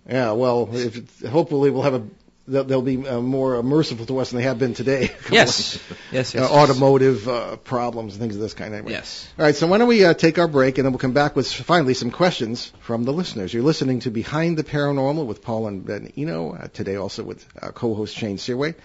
[0.09, 0.31] Yeah.
[0.31, 2.03] Well, if, hopefully we'll have a
[2.47, 5.11] they'll, they'll be uh, more uh, merciful to us than they have been today.
[5.31, 5.79] yes.
[6.11, 6.33] yes.
[6.33, 6.35] Yes.
[6.35, 8.73] Uh, automotive uh, problems and things of this kind.
[8.73, 8.91] Anyway.
[8.91, 9.27] Yes.
[9.37, 9.55] All right.
[9.55, 11.93] So why don't we uh, take our break and then we'll come back with finally
[11.93, 13.53] some questions from the listeners.
[13.53, 17.45] You're listening to Behind the Paranormal with Paul and Ben Eno uh, today, also with
[17.61, 18.75] uh, co-host Shane Searway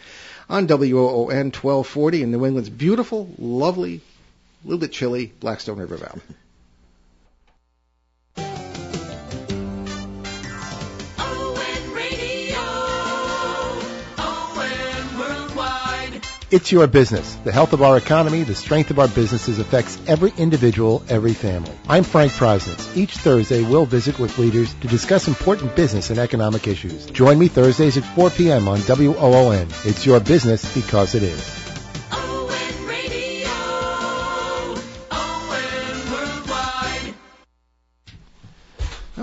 [0.49, 4.01] on WOON 1240 in New England's beautiful, lovely,
[4.65, 6.21] a little bit chilly Blackstone River Valley.
[16.49, 17.35] It's your business.
[17.43, 21.73] The health of our economy, the strength of our businesses affects every individual, every family.
[21.89, 22.97] I'm Frank Prosnitz.
[22.97, 27.07] Each Thursday, we'll visit with leaders to discuss important business and economic issues.
[27.07, 28.69] Join me Thursdays at 4 p.m.
[28.69, 29.67] on WOON.
[29.85, 31.66] It's your business because it is.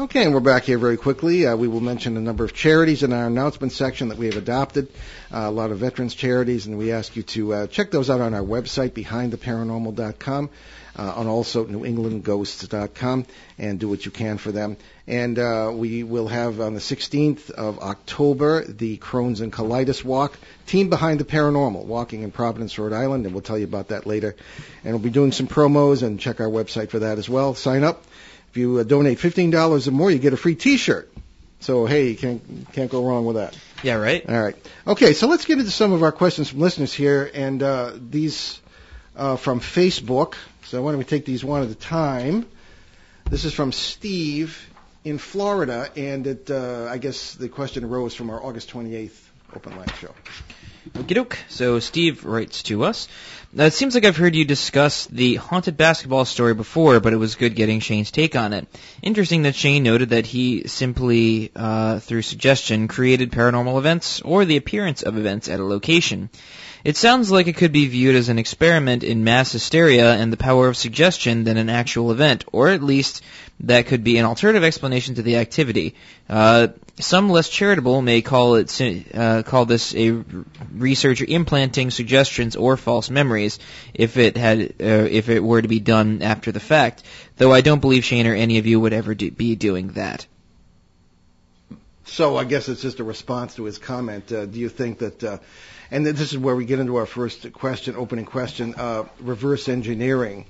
[0.04, 1.48] Okay, and we're back here very quickly.
[1.48, 4.36] Uh, we will mention a number of charities in our announcement section that we have
[4.36, 4.90] adopted,
[5.34, 8.20] uh, a lot of veterans charities, and we ask you to uh, check those out
[8.20, 10.50] on our website, behindtheparanormal.com,
[10.98, 13.26] uh, and also newenglandghosts.com,
[13.58, 14.76] and do what you can for them.
[15.08, 20.38] And uh, we will have on the 16th of October the Crohn's and Colitis Walk,
[20.68, 24.06] Team Behind the Paranormal, walking in Providence, Rhode Island, and we'll tell you about that
[24.06, 24.36] later.
[24.84, 27.54] And we'll be doing some promos, and check our website for that as well.
[27.54, 28.04] Sign up.
[28.54, 31.12] If you uh, donate fifteen dollars or more, you get a free T-shirt.
[31.60, 33.58] So hey, you can't can't go wrong with that.
[33.82, 34.24] Yeah, right.
[34.30, 34.56] All right.
[34.86, 38.62] Okay, so let's get into some of our questions from listeners here, and uh, these
[39.16, 40.36] uh, from Facebook.
[40.66, 42.46] So why don't we take these one at a time?
[43.28, 44.70] This is from Steve
[45.04, 49.18] in Florida, and it, uh, I guess the question arose from our August 28th
[49.56, 50.14] open line show.
[50.94, 51.40] Okie doke.
[51.50, 53.08] So Steve writes to us.
[53.56, 57.18] Now, it seems like I've heard you discuss the haunted basketball story before, but it
[57.18, 58.68] was good getting Shane's take on it.
[59.04, 64.58] Interesting that Shane noted that he simply, uh, through suggestion, created paranormal events or the
[64.58, 66.30] appearance of events at a location.
[66.84, 70.38] It sounds like it could be viewed as an experiment in mass hysteria and the
[70.38, 73.22] power of suggestion than an actual event, or at least
[73.62, 75.96] that could be an alternative explanation to the activity.
[76.30, 76.68] Uh,
[77.00, 78.82] some less charitable may call it
[79.14, 80.12] uh, call this a
[80.74, 83.60] researcher implanting suggestions or false memories
[83.94, 87.04] if it had uh, if it were to be done after the fact.
[87.38, 90.28] Though I don't believe Shane or any of you would ever do, be doing that.
[92.06, 94.32] So I guess it's just a response to his comment.
[94.32, 95.24] Uh, do you think that?
[95.24, 95.38] Uh,
[95.90, 100.46] and this is where we get into our first question, opening question: uh, reverse engineering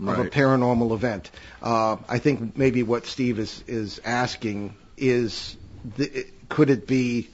[0.00, 0.18] Right.
[0.18, 1.30] of a paranormal event.
[1.62, 5.56] Uh, I think maybe what Steve is is asking is,
[5.96, 7.28] the, could it be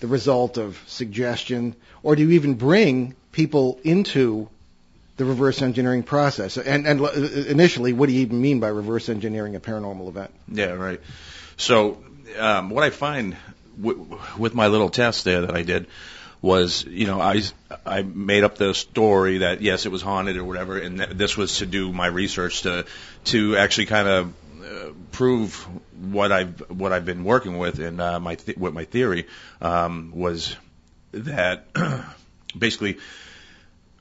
[0.00, 4.48] the result of suggestion, or do you even bring people into
[5.18, 6.56] the reverse engineering process?
[6.56, 10.32] And, and initially, what do you even mean by reverse engineering a paranormal event?
[10.48, 11.00] Yeah, right.
[11.58, 12.02] So
[12.38, 13.36] um, what I find
[13.80, 15.86] w- with my little test there that I did
[16.42, 17.42] was, you know, I
[17.84, 21.36] I made up the story that yes, it was haunted or whatever, and th- this
[21.36, 22.86] was to do my research to
[23.26, 25.54] to actually kind of uh, prove
[26.12, 29.26] what I've what I've been working with and uh, my th- what my theory
[29.60, 30.56] um, was
[31.12, 31.66] that
[32.58, 32.98] basically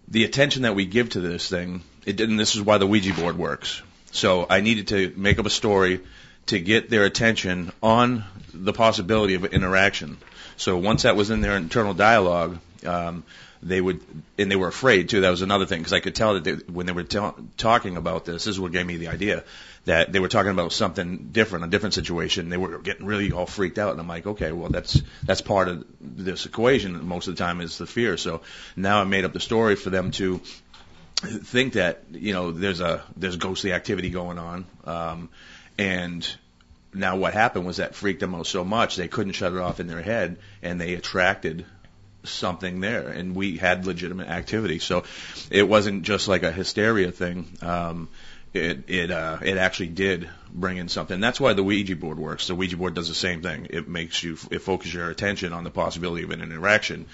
[0.08, 2.38] the attention that we give to this thing, it didn't.
[2.38, 3.82] This is why the Ouija board works.
[4.12, 6.02] So I needed to make up a story
[6.50, 10.18] to get their attention on the possibility of interaction.
[10.58, 13.24] So once that was in their internal dialogue, um,
[13.62, 14.02] they would,
[14.38, 15.22] and they were afraid too.
[15.22, 17.98] That was another thing because I could tell that they, when they were ta- talking
[17.98, 19.44] about this, this is what gave me the idea
[19.86, 22.50] that they were talking about something different, a different situation.
[22.50, 25.68] They were getting really all freaked out, and I'm like, okay, well that's that's part
[25.68, 27.06] of this equation.
[27.06, 28.18] Most of the time is the fear.
[28.18, 28.42] So
[28.76, 30.42] now I made up the story for them to
[31.22, 35.30] think that you know there's a there's ghostly activity going on, um,
[35.80, 36.28] and
[36.94, 39.80] now what happened was that freaked them out so much they couldn't shut it off
[39.80, 41.66] in their head, and they attracted
[42.24, 44.80] something there, and we had legitimate activity.
[44.80, 45.06] So
[45.50, 47.48] it wasn't just like a hysteria thing.
[47.62, 48.10] Um,
[48.54, 51.22] it it uh, it actually did bring in something.
[51.22, 52.48] That's why the Ouija board works.
[52.48, 53.68] The Ouija board does the same thing.
[53.70, 57.06] It makes you it focuses your attention on the possibility of an interaction,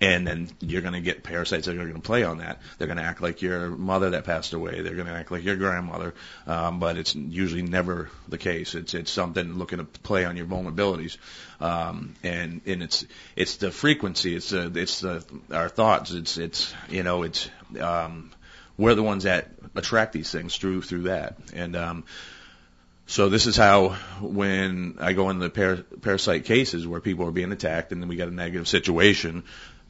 [0.00, 2.60] and then you're going to get parasites that are going to play on that.
[2.76, 4.80] They're going to act like your mother that passed away.
[4.80, 6.14] They're going to act like your grandmother,
[6.46, 8.74] um, but it's usually never the case.
[8.74, 11.16] It's it's something looking to play on your vulnerabilities,
[11.60, 14.34] um, and and it's it's the frequency.
[14.34, 16.10] It's it's the our thoughts.
[16.10, 17.48] It's it's you know it's
[17.80, 18.30] um,
[18.76, 22.04] we're the ones that attract these things through through that, and um,
[23.06, 27.32] so this is how when I go in the par- parasite cases where people are
[27.32, 29.44] being attacked and then we got a negative situation,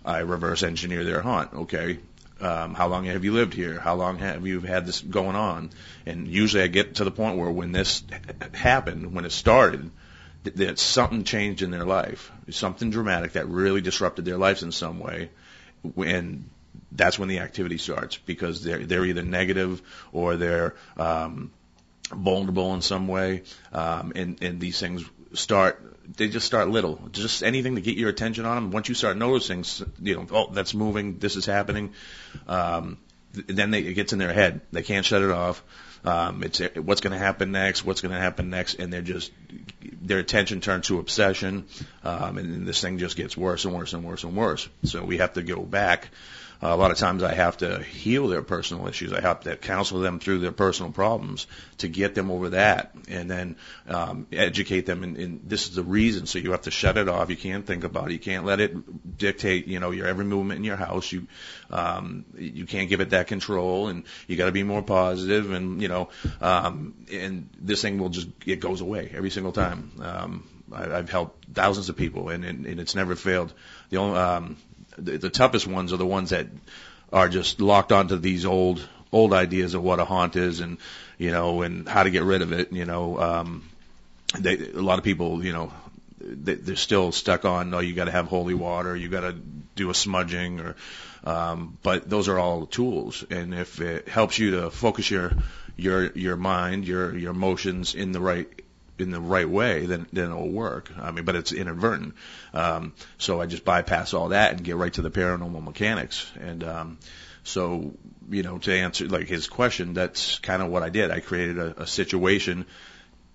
[0.04, 1.54] I reverse engineer their haunt.
[1.54, 1.98] Okay,
[2.40, 3.78] um, how long have you lived here?
[3.78, 5.70] How long have you had this going on?
[6.04, 8.02] And usually I get to the point where when this
[8.52, 9.90] happened, when it started,
[10.42, 14.98] that something changed in their life, something dramatic that really disrupted their lives in some
[14.98, 15.30] way,
[15.96, 16.50] and
[16.92, 19.80] that's when the activity starts because they're they're either negative
[20.12, 21.50] or they're um,
[22.10, 27.42] vulnerable in some way, um, and and these things start they just start little, just
[27.42, 28.70] anything to get your attention on them.
[28.70, 29.64] Once you start noticing,
[30.00, 31.92] you know, oh, that's moving, this is happening,
[32.48, 32.98] um,
[33.32, 34.60] then they, it gets in their head.
[34.72, 35.62] They can't shut it off.
[36.04, 39.32] Um, it's what's going to happen next, what's going to happen next, and they're just
[40.02, 41.66] their attention turns to obsession,
[42.02, 44.68] um, and, this thing just gets worse and worse and worse and worse.
[44.84, 46.10] So we have to go back
[46.72, 49.12] a lot of times I have to heal their personal issues.
[49.12, 51.46] I have to counsel them through their personal problems
[51.78, 53.56] to get them over that, and then
[53.88, 55.02] um, educate them.
[55.02, 56.26] And, and this is the reason.
[56.26, 57.28] So you have to shut it off.
[57.30, 58.12] You can't think about it.
[58.12, 59.66] You can't let it dictate.
[59.66, 61.12] You know your every movement in your house.
[61.12, 61.26] You
[61.70, 65.52] um, you can't give it that control, and you got to be more positive.
[65.52, 66.08] And you know,
[66.40, 69.92] um, and this thing will just it goes away every single time.
[70.00, 73.52] Um, I, I've helped thousands of people, and, and, and it's never failed.
[73.90, 74.56] The only um,
[74.96, 76.46] the, the toughest ones are the ones that
[77.12, 80.78] are just locked onto these old old ideas of what a haunt is and
[81.18, 83.68] you know and how to get rid of it you know um
[84.38, 85.72] they a lot of people you know
[86.18, 89.32] they, they're still stuck on no you got to have holy water you got to
[89.76, 90.74] do a smudging or
[91.24, 93.24] um but those are all tools.
[93.30, 95.32] And if it helps you to focus your
[95.76, 98.48] your your mind your your emotions in the right
[98.98, 100.90] in the right way, then then it'll work.
[101.00, 102.14] I mean, but it's inadvertent.
[102.52, 106.30] Um, so I just bypass all that and get right to the paranormal mechanics.
[106.40, 106.98] And um,
[107.42, 107.92] so
[108.30, 111.10] you know, to answer like his question, that's kind of what I did.
[111.10, 112.66] I created a, a situation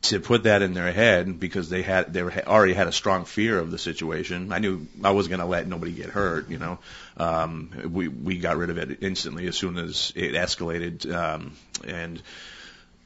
[0.01, 3.59] to put that in their head because they had they already had a strong fear
[3.59, 4.53] of the situation.
[4.53, 6.49] I knew I was going to let nobody get hurt.
[6.49, 6.79] You know,
[7.17, 11.11] um, we we got rid of it instantly as soon as it escalated.
[11.13, 11.53] Um,
[11.85, 12.21] and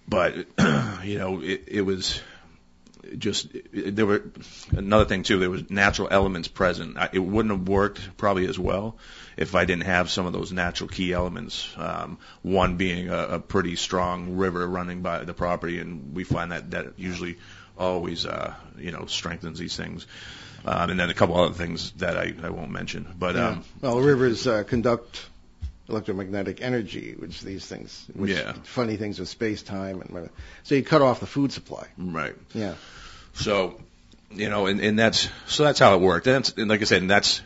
[0.08, 0.36] but
[1.04, 2.22] you know, it, it was
[3.18, 4.24] just there were
[4.72, 5.40] another thing too.
[5.40, 6.98] There was natural elements present.
[7.12, 8.98] It wouldn't have worked probably as well
[9.38, 11.70] if I didn't have some of those natural key elements.
[11.78, 16.52] Um, one being a, a pretty strong river running by the property, and we find
[16.52, 17.38] that that usually
[17.78, 20.08] always uh, you know strengthens these things.
[20.66, 23.06] Um, and then a couple other things that I, I won't mention.
[23.20, 23.48] But yeah.
[23.50, 25.26] um, well, rivers uh, conduct
[25.94, 28.54] electromagnetic energy, which these things, which Yeah.
[28.64, 30.32] funny things with space time, and whatever.
[30.64, 31.88] so you cut off the food supply.
[31.98, 32.36] right.
[32.54, 32.76] Yeah.
[33.34, 33.80] So,
[34.32, 36.28] you know, and, and that's so that's how it worked.
[36.28, 37.42] And, and like I said, and that's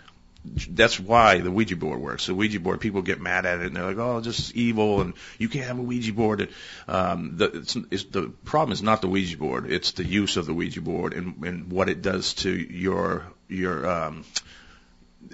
[0.70, 2.28] that's why the Ouija board works.
[2.28, 5.14] The Ouija board, people get mad at it and they're like, "Oh, just evil," and
[5.38, 6.40] you can't have a Ouija board.
[6.42, 6.50] And,
[6.88, 10.46] um, the it's, it's, the problem is not the Ouija board; it's the use of
[10.46, 14.24] the Ouija board and, and what it does to your your um,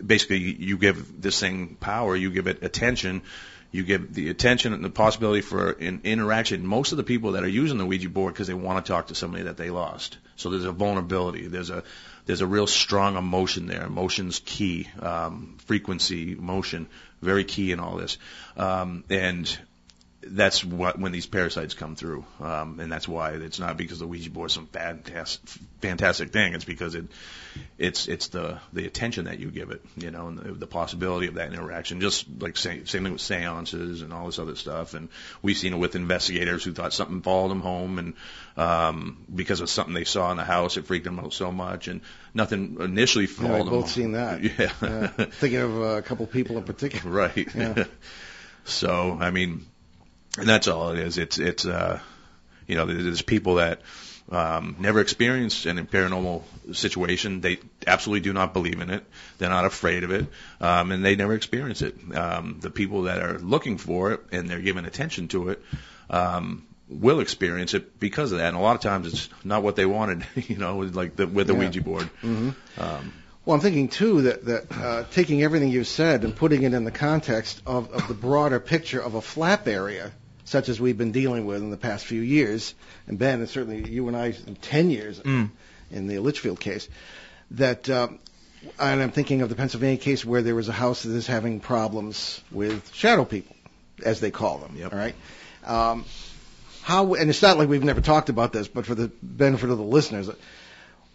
[0.06, 3.22] basically you give this thing power, you give it attention,
[3.72, 6.66] you give the attention and the possibility for an interaction.
[6.66, 9.08] Most of the people that are using the Ouija board because they want to talk
[9.08, 10.18] to somebody that they lost.
[10.36, 11.48] So there's a vulnerability.
[11.48, 11.84] There's a
[12.26, 13.84] there's a real strong emotion there.
[13.84, 14.88] Emotion's key.
[15.00, 16.88] Um, frequency, emotion,
[17.22, 18.18] very key in all this.
[18.56, 19.58] Um, and
[20.28, 24.08] that's what when these parasites come through, um, and that's why it's not because the
[24.08, 25.50] Ouija board is some fantastic,
[25.82, 26.54] fantastic thing.
[26.54, 27.06] It's because it,
[27.78, 31.28] it's it's the the attention that you give it, you know, and the, the possibility
[31.28, 32.02] of that interaction.
[32.02, 34.94] Just like same, same thing with seances and all this other stuff.
[34.94, 35.10] And
[35.42, 38.14] we've seen it with investigators who thought something followed them home, and
[38.58, 41.88] um, because of something they saw in the house, it freaked them out so much,
[41.88, 42.02] and
[42.34, 43.74] nothing initially Yeah, followed we've them.
[43.82, 44.42] both seen that.
[44.60, 44.72] Yeah.
[44.82, 45.08] Yeah.
[45.08, 47.12] Thinking of a couple people in particular.
[47.12, 47.48] Right.
[47.56, 47.84] Yeah.
[48.66, 49.66] so I mean,
[50.38, 51.18] and that's all it is.
[51.18, 52.00] It's it's uh,
[52.68, 53.82] you know, there's people that
[54.32, 57.42] um, never experienced an paranormal situation.
[57.42, 59.04] They absolutely do not believe in it.
[59.38, 60.28] They're not afraid of it,
[60.62, 61.96] um, and they never experience it.
[62.16, 65.62] Um, the people that are looking for it and they're giving attention to it.
[66.10, 69.76] Um, will experience it because of that, and a lot of times it's not what
[69.76, 71.60] they wanted, you know, like the, with the Yeah.
[71.60, 72.08] Ouija board.
[72.22, 73.14] hmm Um,
[73.46, 76.84] Well, I'm thinking too that that uh, taking everything you've said and putting it in
[76.84, 80.12] the context of, of the broader picture of a flap area,
[80.46, 82.74] such as we've been dealing with in the past few years,
[83.08, 85.50] and Ben, and certainly you and I in 10 years Mm.
[85.92, 86.88] in the Litchfield case,
[87.52, 88.20] that, um,
[88.80, 91.60] and I'm thinking of the Pennsylvania case where there was a house that is having
[91.60, 93.56] problems with shadow people,
[94.04, 94.76] as they call them.
[94.78, 94.94] Yep.
[94.94, 95.16] All right.
[95.66, 96.06] Um,
[96.82, 99.78] how, and it's not like we've never talked about this, but for the benefit of
[99.78, 100.30] the listeners,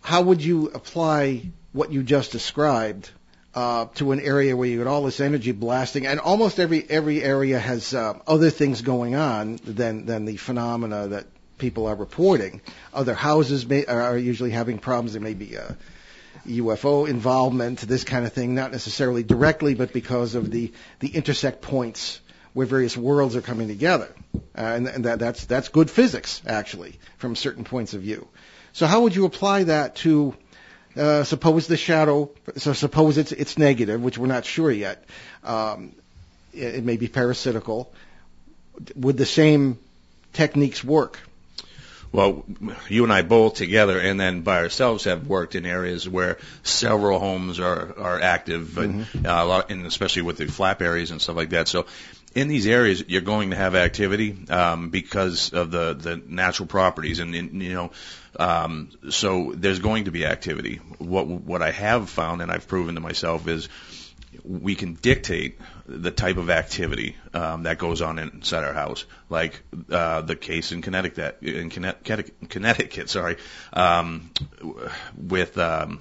[0.00, 3.10] how would you apply what you just described
[3.54, 7.22] uh, to an area where you got all this energy blasting, and almost every every
[7.22, 11.26] area has uh, other things going on than than the phenomena that
[11.56, 12.60] people are reporting.
[12.94, 15.12] Other houses may, are usually having problems.
[15.12, 15.72] There may be uh,
[16.46, 21.62] UFO involvement, this kind of thing, not necessarily directly, but because of the the intersect
[21.62, 22.20] points
[22.52, 26.98] where various worlds are coming together, uh, and, and that that's that's good physics actually
[27.16, 28.28] from certain points of view.
[28.72, 30.34] So how would you apply that to
[30.98, 32.30] uh, suppose the shadow?
[32.56, 35.04] So suppose it's it's negative, which we're not sure yet.
[35.44, 35.92] Um,
[36.52, 37.92] it, it may be parasitical.
[38.96, 39.78] Would the same
[40.32, 41.18] techniques work?
[42.10, 42.44] Well,
[42.88, 47.18] you and I both together, and then by ourselves, have worked in areas where several
[47.18, 51.20] homes are are active, and uh, a lot, and especially with the flap areas and
[51.20, 51.68] stuff like that.
[51.68, 51.84] So,
[52.34, 57.18] in these areas, you're going to have activity um, because of the the natural properties,
[57.18, 57.90] and, and you know,
[58.38, 60.76] um, so there's going to be activity.
[60.98, 63.68] What what I have found, and I've proven to myself, is
[64.44, 69.60] we can dictate the type of activity um, that goes on inside our house, like
[69.90, 73.36] uh, the case in Connecticut, in Connecticut, sorry,
[73.72, 74.30] um,
[75.16, 76.00] with um,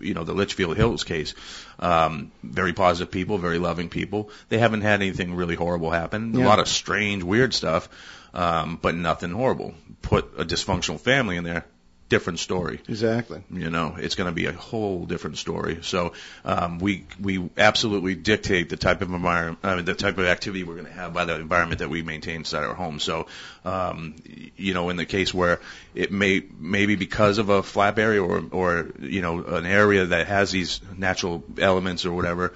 [0.00, 1.34] you know the Litchfield Hills case.
[1.78, 4.30] Um, very positive people, very loving people.
[4.48, 6.34] They haven't had anything really horrible happen.
[6.34, 6.44] Yeah.
[6.44, 7.88] A lot of strange, weird stuff,
[8.34, 9.74] um, but nothing horrible.
[10.02, 11.64] Put a dysfunctional family in there,
[12.10, 13.42] different story Exactly.
[13.50, 16.12] you know it's going to be a whole different story so
[16.44, 20.64] um, we we absolutely dictate the type of environment I mean, the type of activity
[20.64, 23.26] we're going to have by the environment that we maintain inside our home so
[23.64, 24.16] um,
[24.56, 25.60] you know in the case where
[25.94, 30.26] it may maybe because of a flap area or or you know an area that
[30.26, 32.52] has these natural elements or whatever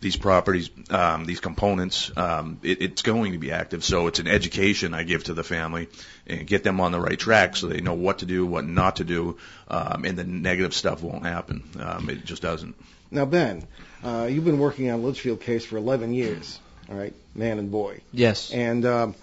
[0.00, 3.84] these properties, um, these components, um, it, it's going to be active.
[3.84, 5.88] So it's an education I give to the family
[6.26, 8.96] and get them on the right track so they know what to do, what not
[8.96, 9.38] to do,
[9.68, 11.62] um, and the negative stuff won't happen.
[11.80, 12.76] Um, it just doesn't.
[13.10, 13.66] Now, Ben,
[14.04, 16.60] uh, you've been working on the Litchfield case for 11 years.
[16.88, 18.00] All right, man and boy.
[18.12, 18.52] Yes.
[18.52, 19.14] And um,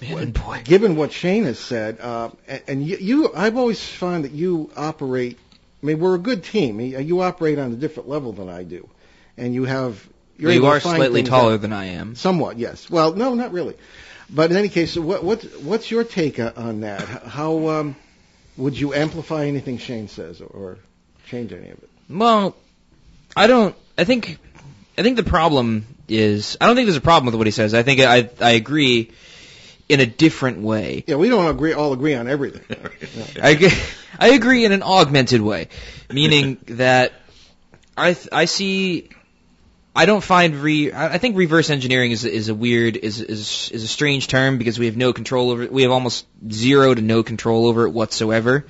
[0.00, 0.62] Man and boy.
[0.64, 4.70] given what Shane has said, uh, and, and you, you, I've always found that you
[4.76, 5.38] operate.
[5.82, 6.80] I mean, we're a good team.
[6.80, 8.88] You you operate on a different level than I do,
[9.36, 10.06] and you have.
[10.36, 12.16] You're you are slightly taller out- than I am.
[12.16, 12.90] Somewhat, yes.
[12.90, 13.76] Well, no, not really.
[14.28, 17.00] But in any case, what what what's your take on that?
[17.00, 17.96] How um,
[18.56, 20.78] would you amplify anything Shane says, or,
[21.26, 21.88] change any of it?
[22.08, 22.56] Well,
[23.36, 23.76] I don't.
[23.96, 24.38] I think.
[24.96, 26.56] I think the problem is.
[26.60, 27.74] I don't think there's a problem with what he says.
[27.74, 28.28] I think I.
[28.40, 29.10] I agree
[29.88, 31.04] in a different way.
[31.06, 32.76] Yeah, we don't agree all agree on everything.
[33.42, 33.86] I,
[34.18, 35.68] I agree in an augmented way,
[36.10, 37.12] meaning that
[37.96, 39.10] I th- I see.
[39.96, 40.92] I don't find re.
[40.92, 44.78] I think reverse engineering is is a weird is is is a strange term because
[44.78, 45.66] we have no control over.
[45.66, 48.66] We have almost zero to no control over it whatsoever.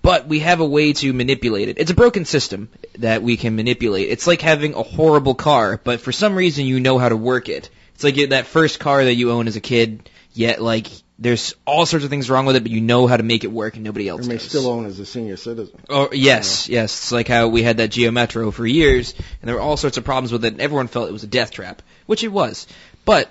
[0.00, 1.78] But we have a way to manipulate it.
[1.78, 4.10] It's a broken system that we can manipulate.
[4.10, 7.48] It's like having a horrible car, but for some reason you know how to work
[7.48, 7.70] it.
[7.94, 10.88] It's like that first car that you own as a kid, yet like
[11.18, 13.52] there's all sorts of things wrong with it, but you know how to make it
[13.52, 14.42] work and nobody else Or may does.
[14.48, 15.78] still own as a senior citizen.
[15.88, 16.92] Oh yes, yes.
[16.92, 19.96] It's like how we had that Geo Metro for years, and there were all sorts
[19.96, 22.66] of problems with it, and everyone felt it was a death trap, which it was.
[23.04, 23.30] But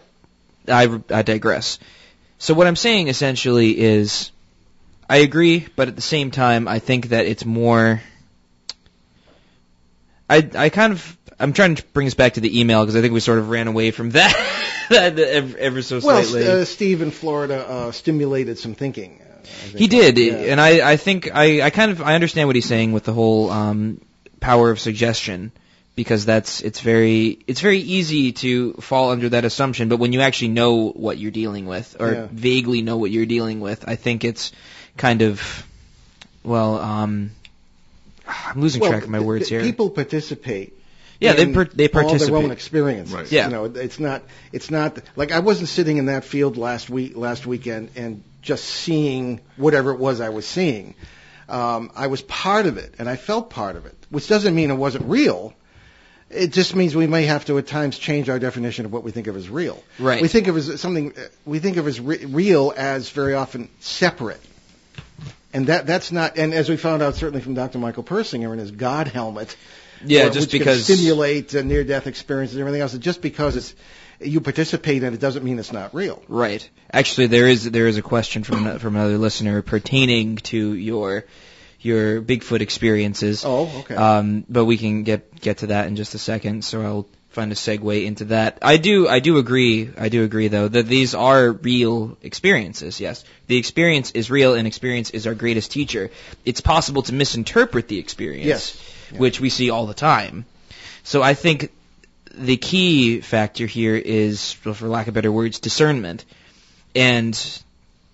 [0.68, 1.78] I, I digress.
[2.38, 4.32] So what I'm saying essentially is,
[5.10, 8.02] I agree, but at the same time, I think that it's more.
[10.30, 13.02] I I kind of I'm trying to bring us back to the email because I
[13.02, 14.34] think we sort of ran away from that
[14.92, 16.48] ever, ever so Well, slightly.
[16.48, 19.22] uh, Steve in Florida uh, stimulated some thinking.
[19.22, 19.46] uh.
[19.78, 20.34] He did, Yeah.
[20.52, 23.14] and I, I think I, I kind of I understand what he's saying with the
[23.14, 24.00] whole um,
[24.40, 25.52] power of suggestion
[25.96, 30.22] because that's it's very it's very easy to fall under that assumption, but when you
[30.22, 32.28] actually know what you're dealing with or Yeah.
[32.32, 34.52] vaguely know what you're dealing with, I think it's
[34.98, 35.42] kind of
[36.44, 37.32] well, um,
[38.28, 39.62] I'm losing well, track of my words here.
[39.62, 40.74] People participate.
[41.24, 42.52] Yeah, they in per- they All their own participate.
[42.52, 43.14] experiences.
[43.16, 43.32] Right.
[43.32, 43.46] Yeah.
[43.46, 44.24] You know, it's not.
[44.52, 48.64] It's not like I wasn't sitting in that field last week, last weekend, and just
[48.66, 50.96] seeing whatever it was I was seeing.
[51.50, 54.70] Um, I was part of it, and I felt part of it, which doesn't mean
[54.72, 55.54] it wasn't real.
[56.30, 59.12] It just means we may have to at times change our definition of what we
[59.12, 59.84] think of as real.
[60.00, 60.20] Right.
[60.22, 61.14] We think of as something.
[61.16, 64.42] uh, We think of as re- real as very often separate.
[65.54, 66.38] And that that's not.
[66.38, 67.78] And as we found out certainly from Dr.
[67.78, 69.56] Michael Persinger in his God helmet,
[70.06, 72.98] Yeah, or- just which because can stimulate uh, near-death experiences and everything else.
[72.98, 73.76] Just because it's
[74.20, 76.22] you participate in it doesn't mean it's not real.
[76.28, 76.68] Right.
[76.92, 81.26] Actually, there is there is a question from from another listener pertaining to your
[81.82, 83.44] your Bigfoot experiences.
[83.46, 83.96] Oh, okay.
[83.96, 86.64] Um, but we can get get to that in just a second.
[86.64, 88.60] So I'll find a segue into that.
[88.62, 93.02] I do I do agree I do agree though that these are real experiences.
[93.02, 96.12] Yes, the experience is real, and experience is our greatest teacher.
[96.46, 98.78] It's possible to misinterpret the experience, Yes.
[99.18, 100.46] Which we see all the time.
[101.04, 101.72] So I think
[102.34, 106.26] the key factor here is, for lack of better words, discernment
[106.96, 107.62] and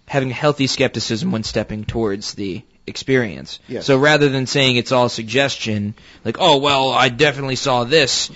[0.07, 3.59] having a healthy skepticism when stepping towards the experience.
[3.67, 3.85] Yes.
[3.85, 5.93] So rather than saying it's all suggestion,
[6.25, 8.31] like, oh, well, I definitely saw this,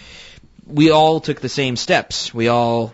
[0.68, 2.34] we all took the same steps.
[2.34, 2.94] We all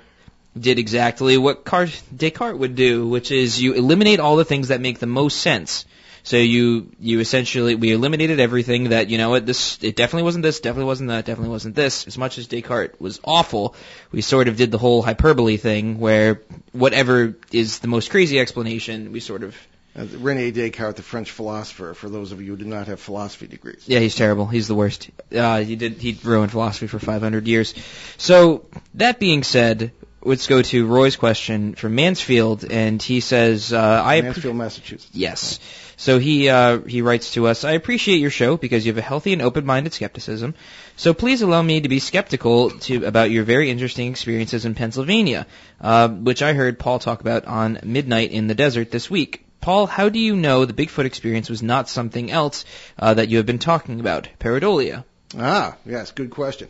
[0.58, 4.82] did exactly what Car- Descartes would do, which is you eliminate all the things that
[4.82, 5.86] make the most sense.
[6.24, 10.44] So you you essentially we eliminated everything that you know what this it definitely wasn't
[10.44, 13.76] this definitely wasn't that definitely wasn't this as much as Descartes was awful
[14.12, 16.42] we sort of did the whole hyperbole thing where
[16.72, 19.56] whatever is the most crazy explanation we sort of
[19.96, 23.48] Uh, Rene Descartes, the French philosopher, for those of you who do not have philosophy
[23.48, 23.84] degrees.
[23.88, 24.46] Yeah, he's terrible.
[24.46, 25.10] He's the worst.
[25.34, 27.74] Uh, he did he ruined philosophy for 500 years.
[28.18, 29.92] So that being said,
[30.22, 35.10] let's go to Roy's question from Mansfield, and he says, uh, "I Mansfield, Massachusetts.
[35.12, 35.60] yes."
[36.00, 39.02] So he uh, he writes to us, "I appreciate your show because you have a
[39.02, 40.56] healthy and open-minded skepticism.
[40.96, 45.46] So please allow me to be skeptical to about your very interesting experiences in Pennsylvania,
[45.82, 49.88] uh, which I heard Paul talk about on Midnight in the Desert this week." Paul,
[49.88, 52.64] how do you know the Bigfoot experience was not something else
[52.98, 55.04] uh, that you have been talking about, pareidolia?
[55.38, 56.70] Ah, yes, good question.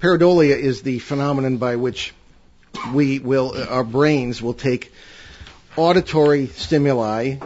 [0.00, 2.12] Pareidolia is the phenomenon by which
[2.92, 4.92] we will, our brains will take
[5.76, 7.36] auditory stimuli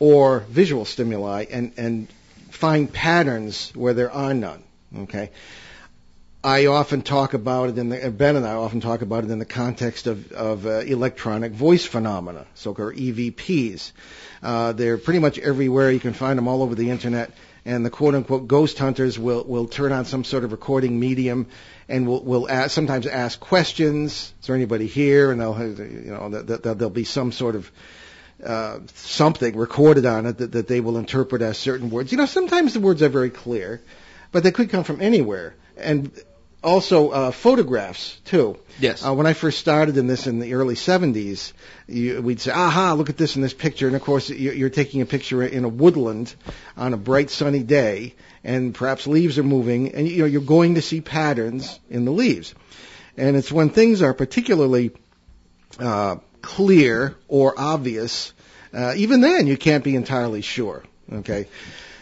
[0.00, 2.08] or visual stimuli and, and
[2.50, 4.64] find patterns where there are none.
[5.02, 5.30] Okay.
[6.42, 9.38] I often talk about it in the, Ben and I often talk about it in
[9.38, 13.92] the context of, of uh, electronic voice phenomena, so-called EVPs.
[14.42, 15.90] Uh, they're pretty much everywhere.
[15.90, 17.32] You can find them all over the internet.
[17.66, 21.46] And the quote-unquote ghost hunters will, will turn on some sort of recording medium
[21.90, 24.32] and will, will ask, sometimes ask questions.
[24.40, 25.30] Is there anybody here?
[25.30, 27.70] And they'll, you know, there'll be some sort of
[28.44, 32.12] uh, something recorded on it that, that they will interpret as certain words.
[32.12, 33.80] You know, sometimes the words are very clear,
[34.32, 35.54] but they could come from anywhere.
[35.76, 36.10] And
[36.62, 38.58] also uh, photographs too.
[38.78, 39.04] Yes.
[39.04, 41.52] Uh, when I first started in this in the early 70s,
[41.88, 42.92] you, we'd say, "Aha!
[42.92, 45.64] Look at this in this picture." And of course, you- you're taking a picture in
[45.64, 46.34] a woodland
[46.76, 48.14] on a bright sunny day,
[48.44, 52.12] and perhaps leaves are moving, and you know you're going to see patterns in the
[52.12, 52.54] leaves.
[53.16, 54.92] And it's when things are particularly
[55.78, 58.32] uh, clear or obvious,
[58.72, 60.84] uh, even then you can't be entirely sure.
[61.12, 61.46] Okay,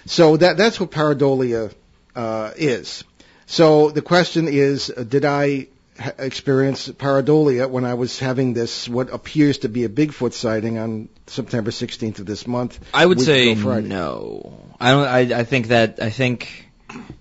[0.07, 1.73] so that that's what pareidolia
[2.15, 3.05] uh, is.
[3.47, 5.69] So the question is, uh, did I
[5.99, 10.79] ha- experience pareidolia when I was having this what appears to be a Bigfoot sighting
[10.79, 12.79] on September 16th of this month?
[12.93, 14.61] I would say no.
[14.79, 15.09] I don't.
[15.09, 16.68] I, I think that I think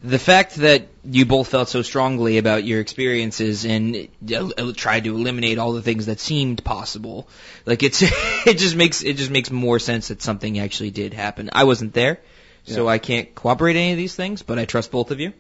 [0.03, 5.15] the fact that you both felt so strongly about your experiences and uh, tried to
[5.15, 7.27] eliminate all the things that seemed possible,
[7.65, 8.01] like it's
[8.47, 11.49] it just makes it just makes more sense that something actually did happen.
[11.53, 12.19] I wasn't there,
[12.65, 12.91] so Yeah.
[12.93, 15.33] I can't corroborate any of these things, but I trust both of you.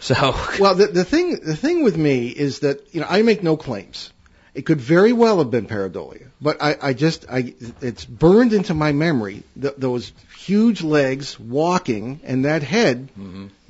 [0.00, 0.14] So
[0.60, 3.56] Well, the, the thing the thing with me is that you know I make no
[3.56, 4.12] claims.
[4.52, 8.74] It could very well have been pareidolia, but I, I just I it's burned into
[8.74, 13.08] my memory th- those huge legs walking and that head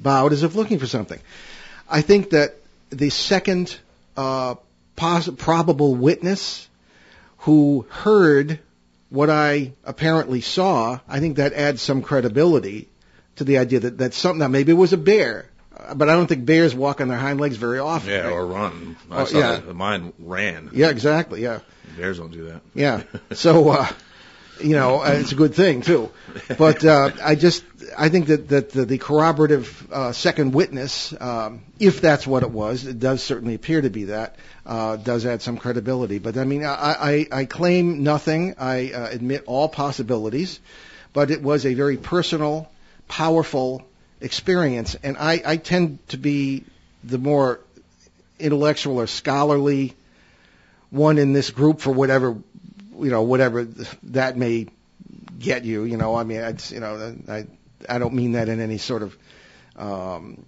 [0.01, 1.20] bowed as if looking for something.
[1.88, 2.57] I think that
[2.90, 3.76] the second
[4.16, 4.55] uh,
[4.96, 6.68] poss- probable witness
[7.38, 8.59] who heard
[9.09, 12.88] what I apparently saw, I think that adds some credibility
[13.36, 14.38] to the idea that that something.
[14.40, 17.18] Now maybe it was a bear, uh, but I don't think bears walk on their
[17.18, 18.11] hind legs very often.
[18.11, 18.32] Yeah, right?
[18.32, 18.96] or run.
[19.11, 19.57] I Oh, saw yeah.
[19.57, 19.74] that.
[19.74, 20.70] Mine ran.
[20.72, 21.42] yeah, exactly.
[21.42, 21.61] Yeah,
[21.96, 22.61] Bears don't do that.
[22.74, 23.03] yeah.
[23.32, 23.88] So, uh,
[24.62, 26.11] you know, uh, it's a good thing too.
[26.59, 27.64] But uh, I just,
[28.01, 32.51] I think that that the, the corroborative uh, second witness, um, if that's what it
[32.51, 36.18] was, it does certainly appear to be that, uh, does add some credibility.
[36.18, 38.55] But I mean, I, I, I claim nothing.
[38.59, 40.61] I uh, admit all possibilities,
[41.12, 42.70] but it was a very personal,
[43.07, 43.82] powerful
[44.22, 46.64] experience, and I, I tend to be
[47.05, 47.61] the more
[48.38, 49.94] intellectual or scholarly
[50.88, 52.34] one in this group for whatever
[52.98, 53.64] you know whatever
[54.05, 54.68] that may
[55.38, 57.46] get you you know i mean i you know i
[57.89, 59.16] i don't mean that in any sort of
[59.76, 60.45] um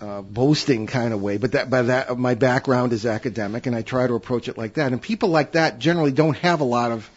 [0.00, 3.80] uh, boasting kind of way, but that, by that, my background is academic, and I
[3.82, 4.92] try to approach it like that.
[4.92, 7.08] And people like that generally don't have a lot of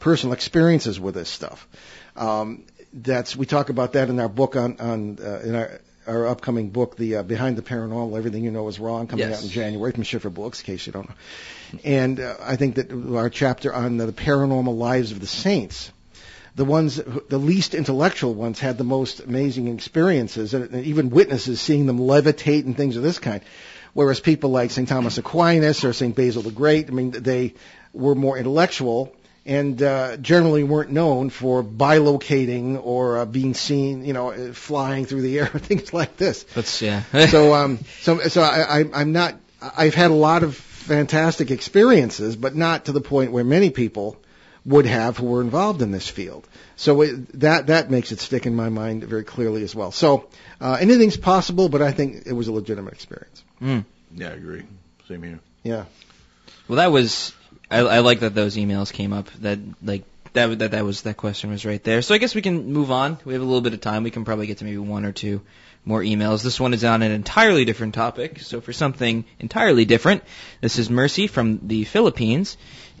[0.00, 1.68] personal experiences with this stuff.
[2.16, 6.26] Um, that's we talk about that in our book on on uh, in our our
[6.26, 9.38] upcoming book, the uh, Behind the Paranormal, Everything You Know Is Wrong, coming Yes.
[9.38, 11.14] out in January from Schiffer Books, in case you don't know.
[11.84, 15.90] And uh, I think that our chapter on the paranormal lives of the saints,
[16.54, 21.60] the ones, the least intellectual ones, had the most amazing experiences, and and even witnesses
[21.60, 23.42] seeing them levitate and things of this kind.
[23.92, 24.88] Whereas people like St.
[24.88, 26.14] Thomas Aquinas or St.
[26.14, 27.54] Basil the Great, I mean, they
[27.92, 29.14] were more intellectual
[29.46, 35.22] and uh, generally weren't known for bilocating or uh, being seen, you know, flying through
[35.22, 36.44] the air, things like this.
[36.54, 37.02] That's yeah.
[37.28, 39.36] So, um, so, so I, I, I'm not.
[39.60, 44.16] I've had a lot of fantastic experiences, but not to the point where many people
[44.66, 46.48] would have who were involved in this field.
[46.76, 49.92] So it, that that makes it stick in my mind very clearly as well.
[49.92, 50.28] So
[50.60, 53.44] uh, anything's possible, but I think it was a legitimate experience.
[53.60, 53.84] Mm.
[54.14, 54.64] Yeah, I agree.
[55.08, 55.40] Same here.
[55.62, 55.84] Yeah.
[56.68, 57.34] Well, that was.
[57.70, 59.28] I, I like that those emails came up.
[59.40, 60.04] That like
[60.34, 62.02] that that that was that question was right there.
[62.02, 63.18] So I guess we can move on.
[63.24, 64.02] We have a little bit of time.
[64.02, 65.40] We can probably get to maybe one or two
[65.84, 66.42] more emails.
[66.42, 68.40] This one is on an entirely different topic.
[68.40, 70.22] So for something entirely different,
[70.60, 72.56] this is Mercy from the Philippines,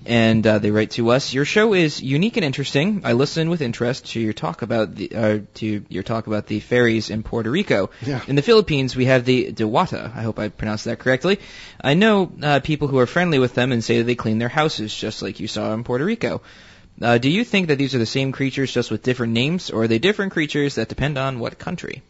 [0.06, 1.32] and uh, they write to us.
[1.32, 3.00] Your show is unique and interesting.
[3.04, 6.60] I listen with interest to your talk about the uh, to your talk about the
[6.60, 7.90] fairies in Puerto Rico.
[8.02, 8.20] Yeah.
[8.28, 10.14] In the Philippines, we have the Diwata.
[10.14, 11.40] I hope I pronounced that correctly.
[11.80, 14.48] I know uh, people who are friendly with them and say that they clean their
[14.48, 16.42] houses just like you saw in Puerto Rico.
[17.00, 19.82] Uh, do you think that these are the same creatures just with different names, or
[19.82, 22.02] are they different creatures that depend on what country?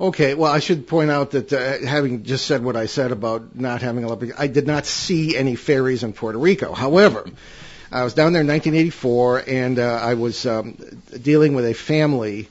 [0.00, 3.56] Okay, well, I should point out that uh, having just said what I said about
[3.56, 6.72] not having a lot, I did not see any fairies in Puerto Rico.
[6.72, 7.24] However,
[7.90, 10.76] I was down there in 1984, and uh, I was um,
[11.20, 12.48] dealing with a family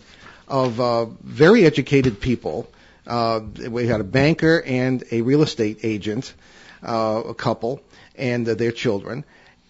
[0.47, 2.67] of uh, very educated people.
[3.05, 6.34] Uh, we had a banker and a real estate agent,
[6.84, 7.82] uh, a couple,
[8.15, 9.23] and uh, their children,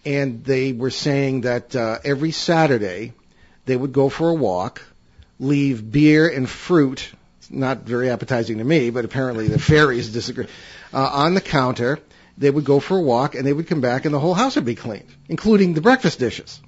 [0.04, 3.12] and they were saying that uh, every Saturday
[3.66, 4.82] they would go for a walk,
[5.38, 7.10] leave beer and fruit
[7.50, 10.46] not very appetizing to me, but apparently the fairies disagree.
[10.92, 11.98] Uh, on the counter,
[12.36, 14.56] they would go for a walk and they would come back and the whole house
[14.56, 16.60] would be cleaned, including the breakfast dishes.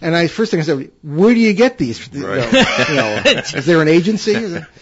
[0.00, 2.12] And I first thing I said, where do you get these?
[2.12, 2.88] You know, Right.
[2.88, 3.22] you know,
[3.54, 4.58] is there an agency?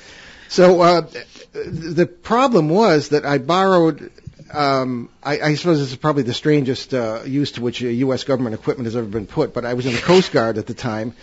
[0.48, 1.08] So uh,
[1.54, 4.12] the problem was that I borrowed.
[4.52, 8.24] Um, I, I suppose this is probably the strangest uh, use to which uh, U.S.
[8.24, 9.54] government equipment has ever been put.
[9.54, 11.14] But I was in the Coast Guard at the time,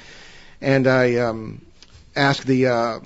[0.62, 1.62] and I um,
[2.16, 3.00] asked the uh,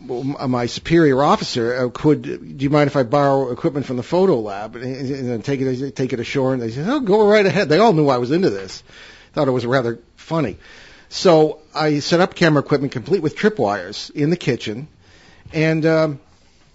[0.00, 4.40] my superior officer, uh, could do you mind if I borrow equipment from the photo
[4.40, 6.52] lab and, and then take it take it ashore?
[6.52, 8.82] And they said, "Oh, go right ahead." They all knew I was into this.
[9.32, 10.56] Thought it was rather funny.
[11.08, 14.88] So I set up camera equipment complete with tripwires in the kitchen,
[15.52, 16.20] and um,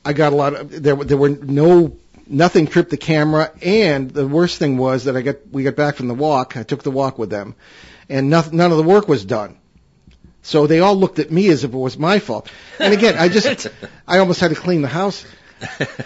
[0.03, 0.95] I got a lot of there.
[0.95, 1.95] There were no
[2.27, 5.95] nothing tripped the camera, and the worst thing was that I got we got back
[5.95, 6.57] from the walk.
[6.57, 7.55] I took the walk with them,
[8.09, 9.57] and nothing, none of the work was done.
[10.43, 12.51] So they all looked at me as if it was my fault.
[12.77, 13.67] And again, I just,
[14.07, 15.25] I almost had to clean the house,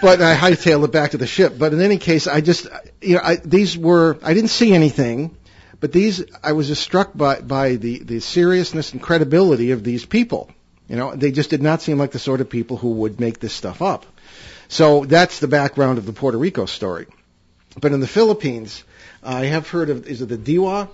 [0.02, 1.56] but I hightailed it back to the ship.
[1.58, 2.68] But in any case, I just,
[3.02, 5.36] you know, I, these were, I didn't see anything,
[5.80, 10.06] but these, I was just struck by, by the, the seriousness and credibility of these
[10.06, 10.52] people.
[10.88, 13.40] You know, they just did not seem like the sort of people who would make
[13.40, 14.06] this stuff up.
[14.68, 17.08] So that's the background of the Puerto Rico story.
[17.80, 18.84] But in the Philippines,
[19.24, 20.90] I have heard of, is it the Diwa?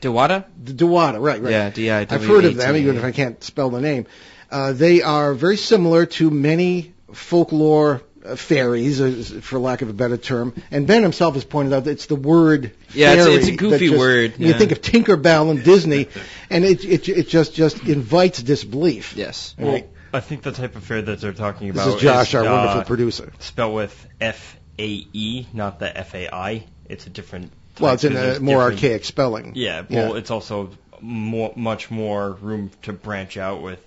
[0.00, 0.44] Diwata?
[0.62, 1.50] The Diwata, right, right.
[1.50, 3.80] Yeah, D I I've heard of A T them, even if I can't spell the
[3.80, 4.06] name.
[4.50, 9.92] Uh, they are very similar to many folklore uh, fairies, uh, for lack of a
[9.92, 10.52] better term.
[10.70, 13.86] And Ben himself has pointed out that it's the word Yeah, it's- it's a goofy
[13.88, 16.08] just- word, You think of Tinkerbell and Disney,
[16.50, 19.14] and it, it, it just, just invites disbelief.
[19.16, 19.54] Yes.
[19.58, 19.88] Right.
[20.16, 21.84] I think the type of fair that they're talking about.
[21.86, 23.32] This is Josh, our uh, wonderful producer.
[23.38, 26.64] Spelled with F A E, not the F A I.
[26.88, 27.52] It's a different.
[27.74, 29.52] Type Well, it's in a more archaic spelling.
[29.54, 33.84] Yeah, well, it's also more, much more room to branch out with,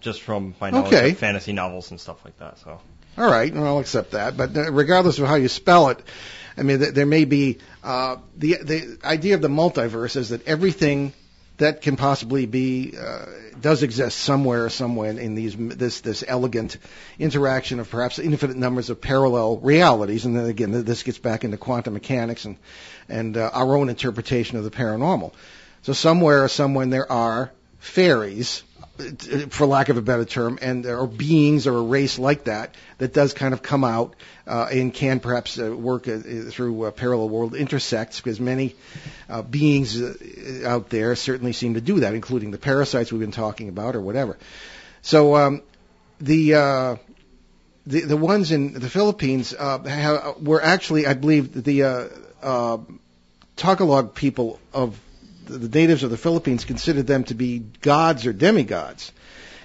[0.00, 1.10] just from my knowledge Okay.
[1.12, 2.58] of fantasy novels and stuff like that.
[2.58, 2.80] So.
[3.16, 4.36] All right, well, I'll accept that.
[4.36, 6.02] But uh, regardless of how you spell it,
[6.56, 11.14] I mean, there may be uh, the the idea of the multiverse is that everything
[11.60, 13.26] that can possibly be uh,
[13.60, 16.78] does exist somewhere, somewhere in these this this elegant
[17.18, 20.24] interaction of perhaps infinite numbers of parallel realities.
[20.24, 22.56] And then again, this gets back into quantum mechanics and
[23.08, 25.32] and uh, our own interpretation of the paranormal.
[25.82, 28.62] So somewhere someone there are fairies
[29.50, 33.12] for lack of a better term, and or beings or a race like that that
[33.12, 34.14] does kind of come out
[34.46, 36.18] uh, and can perhaps uh, work uh,
[36.50, 38.74] through uh, parallel world intersects because many
[39.28, 40.14] uh, beings uh,
[40.66, 44.00] out there certainly seem to do that, including the parasites we've been talking about or
[44.00, 44.38] whatever.
[45.02, 45.62] So um,
[46.20, 46.98] the
[47.86, 52.10] the the ones in the Philippines have, were actually, I believe, the
[53.56, 54.98] Tagalog people of
[55.58, 59.12] the natives of the Philippines considered them to be gods or demigods.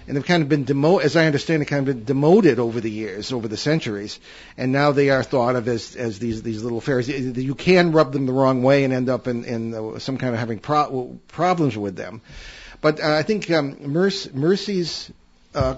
[0.07, 2.79] And they've kind of been demo, as I understand it, kind of been demoted over
[2.79, 4.19] the years, over the centuries,
[4.55, 7.09] and now they are thought of as as these these little fairies.
[7.09, 10.39] You can rub them the wrong way and end up in in some kind of
[10.39, 12.21] having pro- problems with them.
[12.81, 15.11] But uh, I think um, Mercy, Mercy's
[15.55, 15.77] uh,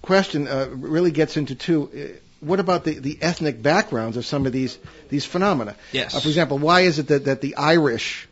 [0.00, 1.90] question uh, really gets into two.
[1.94, 4.78] Uh, what about the, the ethnic backgrounds of some of these
[5.10, 5.76] these phenomena?
[5.92, 6.14] Yes.
[6.14, 8.26] Uh, for example, why is it that, that the Irish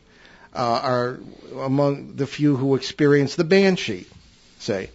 [0.55, 1.21] uh, are
[1.61, 4.07] among the few who experience the banshee,
[4.59, 4.91] say?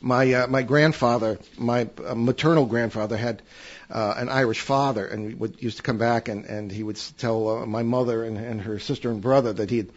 [0.00, 3.42] My uh, my grandfather, my uh, maternal grandfather, had
[3.90, 7.00] uh, an Irish father, and he would used to come back and and he would
[7.18, 9.92] tell uh, my mother and, and her sister and brother that he'd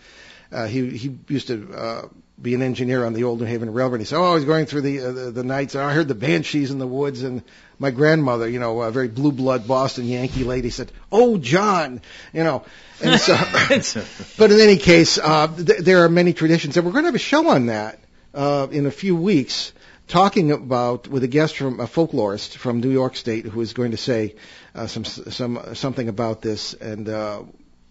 [0.52, 2.08] uh, he he used to uh,
[2.42, 4.00] be an engineer on the old New Haven Railroad.
[4.00, 5.76] He said, "Oh, I was going through the uh, the, the nights.
[5.76, 7.44] And I heard the banshees in the woods." And
[7.78, 12.02] my grandmother, you know, a very blue blood Boston Yankee lady, said, "Oh, John,"
[12.34, 12.64] you know.
[13.02, 13.36] And so,
[14.38, 17.16] but in any case, uh, th- there are many traditions, and we're going to have
[17.16, 18.00] a show on that
[18.34, 19.74] uh, in a few weeks.
[20.08, 23.92] Talking about with a guest from a folklorist from New York State who is going
[23.92, 24.36] to say
[24.74, 27.44] uh, some some something about this and uh,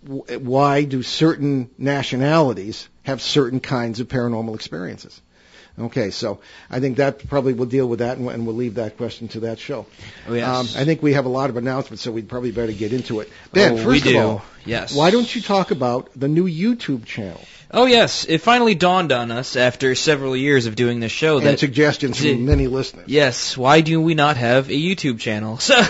[0.07, 5.20] why do certain nationalities have certain kinds of paranormal experiences?
[5.78, 8.96] Okay, so I think that probably we'll deal with that, and, and we'll leave that
[8.96, 9.86] question to that show.
[10.28, 10.74] Oh, yes.
[10.74, 13.20] Um, I think we have a lot of announcements, so we'd probably better get into
[13.20, 13.30] it.
[13.53, 14.18] Ben, Oh, first of do.
[14.18, 14.92] all, Yes.
[14.94, 17.40] why don't you talk about the new YouTube channel
[17.70, 21.46] Oh yes, it finally dawned on us after several years of doing this show and
[21.46, 23.05] that suggestions from many listeners?
[23.07, 23.57] Yes.
[23.59, 25.59] Why do we not have a YouTube channel?
[25.68, 25.80] So,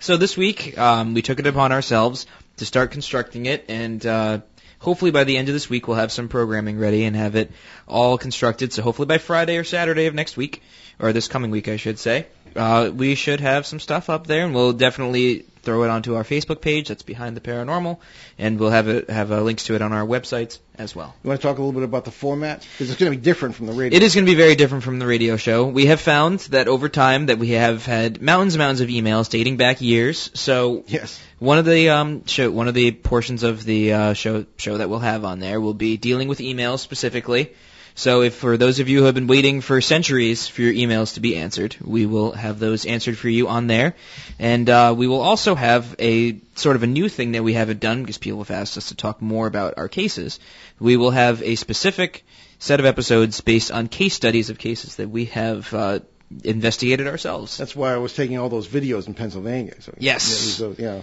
[0.00, 2.26] so this week um, we took it upon ourselves
[2.58, 4.40] to start constructing it, and uh,
[4.78, 7.50] hopefully by the end of this week we'll have some programming ready and have it
[7.86, 8.72] all constructed.
[8.72, 10.62] So hopefully by Friday or Saturday of next week,
[10.98, 14.44] or this coming week, I should say, uh, we should have some stuff up there,
[14.44, 16.88] and we'll definitely throw it onto our Facebook page.
[16.88, 17.98] That's Behind the Paranormal,
[18.38, 21.14] and we'll have it have uh, links to it on our websites as well.
[21.22, 23.22] You want to talk a little bit about the format because it's going to be
[23.22, 23.94] different from the radio.
[23.94, 25.66] It is going to be very different from the radio show.
[25.66, 29.28] We have found that over time that we have had mountains and mountains of emails
[29.28, 30.30] dating back years.
[30.32, 31.20] So Yes.
[31.38, 34.88] one of the um show one of the portions of the uh, show show that
[34.88, 37.52] we'll have on there will be dealing with emails specifically.
[37.98, 41.14] So if for those of you who have been waiting for centuries for your emails
[41.14, 43.96] to be answered, we will have those answered for you on there.
[44.38, 47.80] And uh, we will also have a sort of a new thing that we haven't
[47.80, 50.38] done because people have asked us to talk more about our cases.
[50.78, 52.24] We will have a specific
[52.60, 55.98] set of episodes based on case studies of cases that we have uh,
[56.44, 57.56] investigated ourselves.
[57.56, 59.74] That's why I was taking all those videos in Pennsylvania.
[59.80, 60.62] So, Yes.
[60.78, 61.02] Yeah.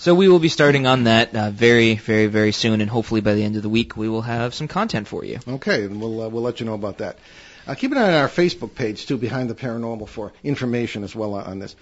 [0.00, 3.34] So we will be starting on that uh, very, very, very soon, and hopefully by
[3.34, 5.40] the end of the week we will have some content for you.
[5.46, 7.18] Okay, and we'll uh, we'll let you know about that.
[7.66, 11.14] Uh, keep an eye on our Facebook page too, Behind the Paranormal, for information as
[11.14, 11.76] well on this.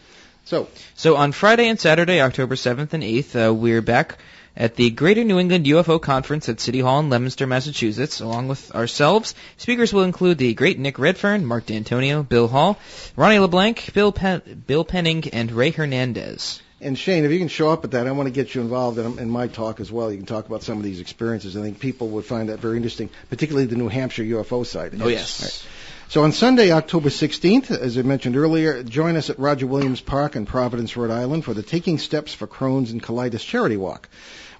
[0.46, 0.66] So,
[0.96, 4.18] So on Friday and Saturday, October 7th and 8th, uh, we're back
[4.56, 8.74] at the Greater New England UFO Conference at City Hall in Leominster, Massachusetts, along with
[8.74, 9.36] ourselves.
[9.58, 12.80] Speakers will include the great Nick Redfern, Mark D'Antonio, Bill Hall,
[13.14, 16.60] Ronnie LeBlanc, Bill, Pen- Bill Penning, and Ray Hernandez.
[16.80, 18.98] And Shane, if you can show up at that, I want to get you involved
[18.98, 20.10] in, in my talk as well.
[20.10, 21.56] You can talk about some of these experiences.
[21.56, 25.02] I think people would find that very interesting, particularly the New Hampshire UFO sighting.
[25.02, 25.42] Oh, yes.
[25.42, 25.68] Right.
[26.10, 30.36] So on Sunday, October 16th, as I mentioned earlier, join us at Roger Williams Park
[30.36, 34.08] in Providence, Rhode Island for the Taking Steps for Crohn's and Colitis Charity Walk.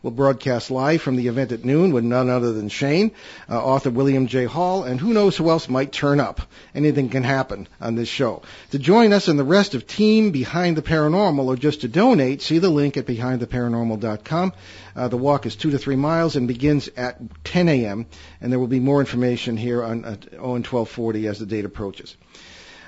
[0.02, 3.10] We'll broadcast live from the event at noon with none other than Shane,
[3.48, 4.44] uh, author William J.
[4.44, 6.40] Hall, and who knows who else might turn up.
[6.74, 8.42] Anything can happen on this show.
[8.70, 12.42] To join us and the rest of Team Behind the Paranormal or just to donate,
[12.42, 14.52] see the link at behindtheparanormal.com.
[14.94, 18.06] Uh, the walk is two to three miles and begins at 10 a.m.
[18.40, 22.16] And there will be more information here on uh, ON 1240 as the date approaches.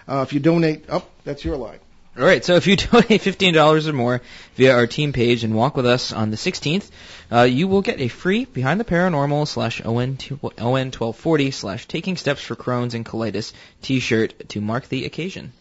[0.06, 1.80] Uh, if you donate, oh, that's your line.
[2.20, 4.20] All right, so if you donate fifteen dollars or more
[4.56, 6.90] via our team page and walk with us on the 16th,
[7.32, 10.18] uh, you will get a free Behind the Paranormal slash ON
[10.58, 15.54] ON twelve forty slash Taking Steps for Crohn's and Colitis T-shirt to mark the occasion.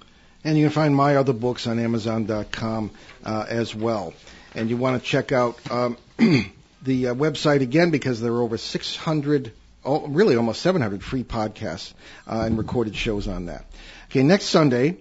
[0.42, 2.92] And you can find my other books on Amazon.com
[3.26, 4.14] uh, as well
[4.56, 8.58] and you want to check out um, the uh, website again because there are over
[8.58, 9.52] 600,
[9.84, 11.92] oh, really almost 700 free podcasts
[12.26, 13.66] uh, and recorded shows on that.
[14.10, 14.96] Okay, next Sunday,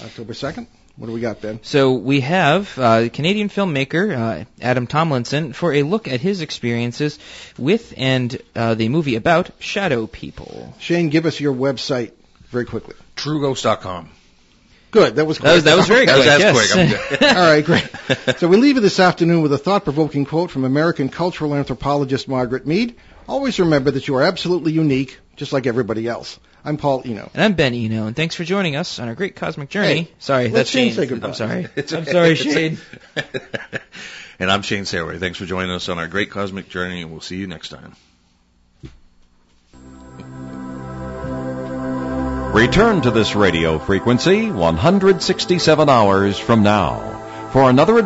[0.00, 0.66] October 2nd.
[0.96, 1.60] What do we got, Ben?
[1.62, 7.20] So we have uh, Canadian filmmaker uh, Adam Tomlinson for a look at his experiences
[7.56, 10.74] with and uh, the movie about shadow people.
[10.80, 12.12] Shane, give us your website
[12.48, 12.96] very quickly.
[13.14, 14.10] TrueGhost.com.
[14.90, 15.16] Good.
[15.16, 15.48] That was quick.
[15.50, 16.54] That was, that was very That quick.
[16.54, 17.06] was yes.
[17.08, 17.22] quick.
[17.22, 18.38] All right, great.
[18.38, 22.66] So we leave you this afternoon with a thought-provoking quote from American cultural anthropologist Margaret
[22.66, 22.96] Mead.
[23.28, 26.38] Always remember that you are absolutely unique, just like everybody else.
[26.64, 27.30] I'm Paul Eno.
[27.34, 30.02] And I'm Ben Eno, and thanks for joining us on our great cosmic journey.
[30.02, 31.22] Hey, sorry, let that's Shane Shane.
[31.22, 31.68] I'm sorry.
[31.76, 32.78] It's I'm sorry, Shane.
[34.38, 35.18] and I'm Shane Sailway.
[35.20, 37.94] Thanks for joining us on our great cosmic journey, and we'll see you next time.
[42.52, 47.96] Return to this radio frequency 167 hours from now for another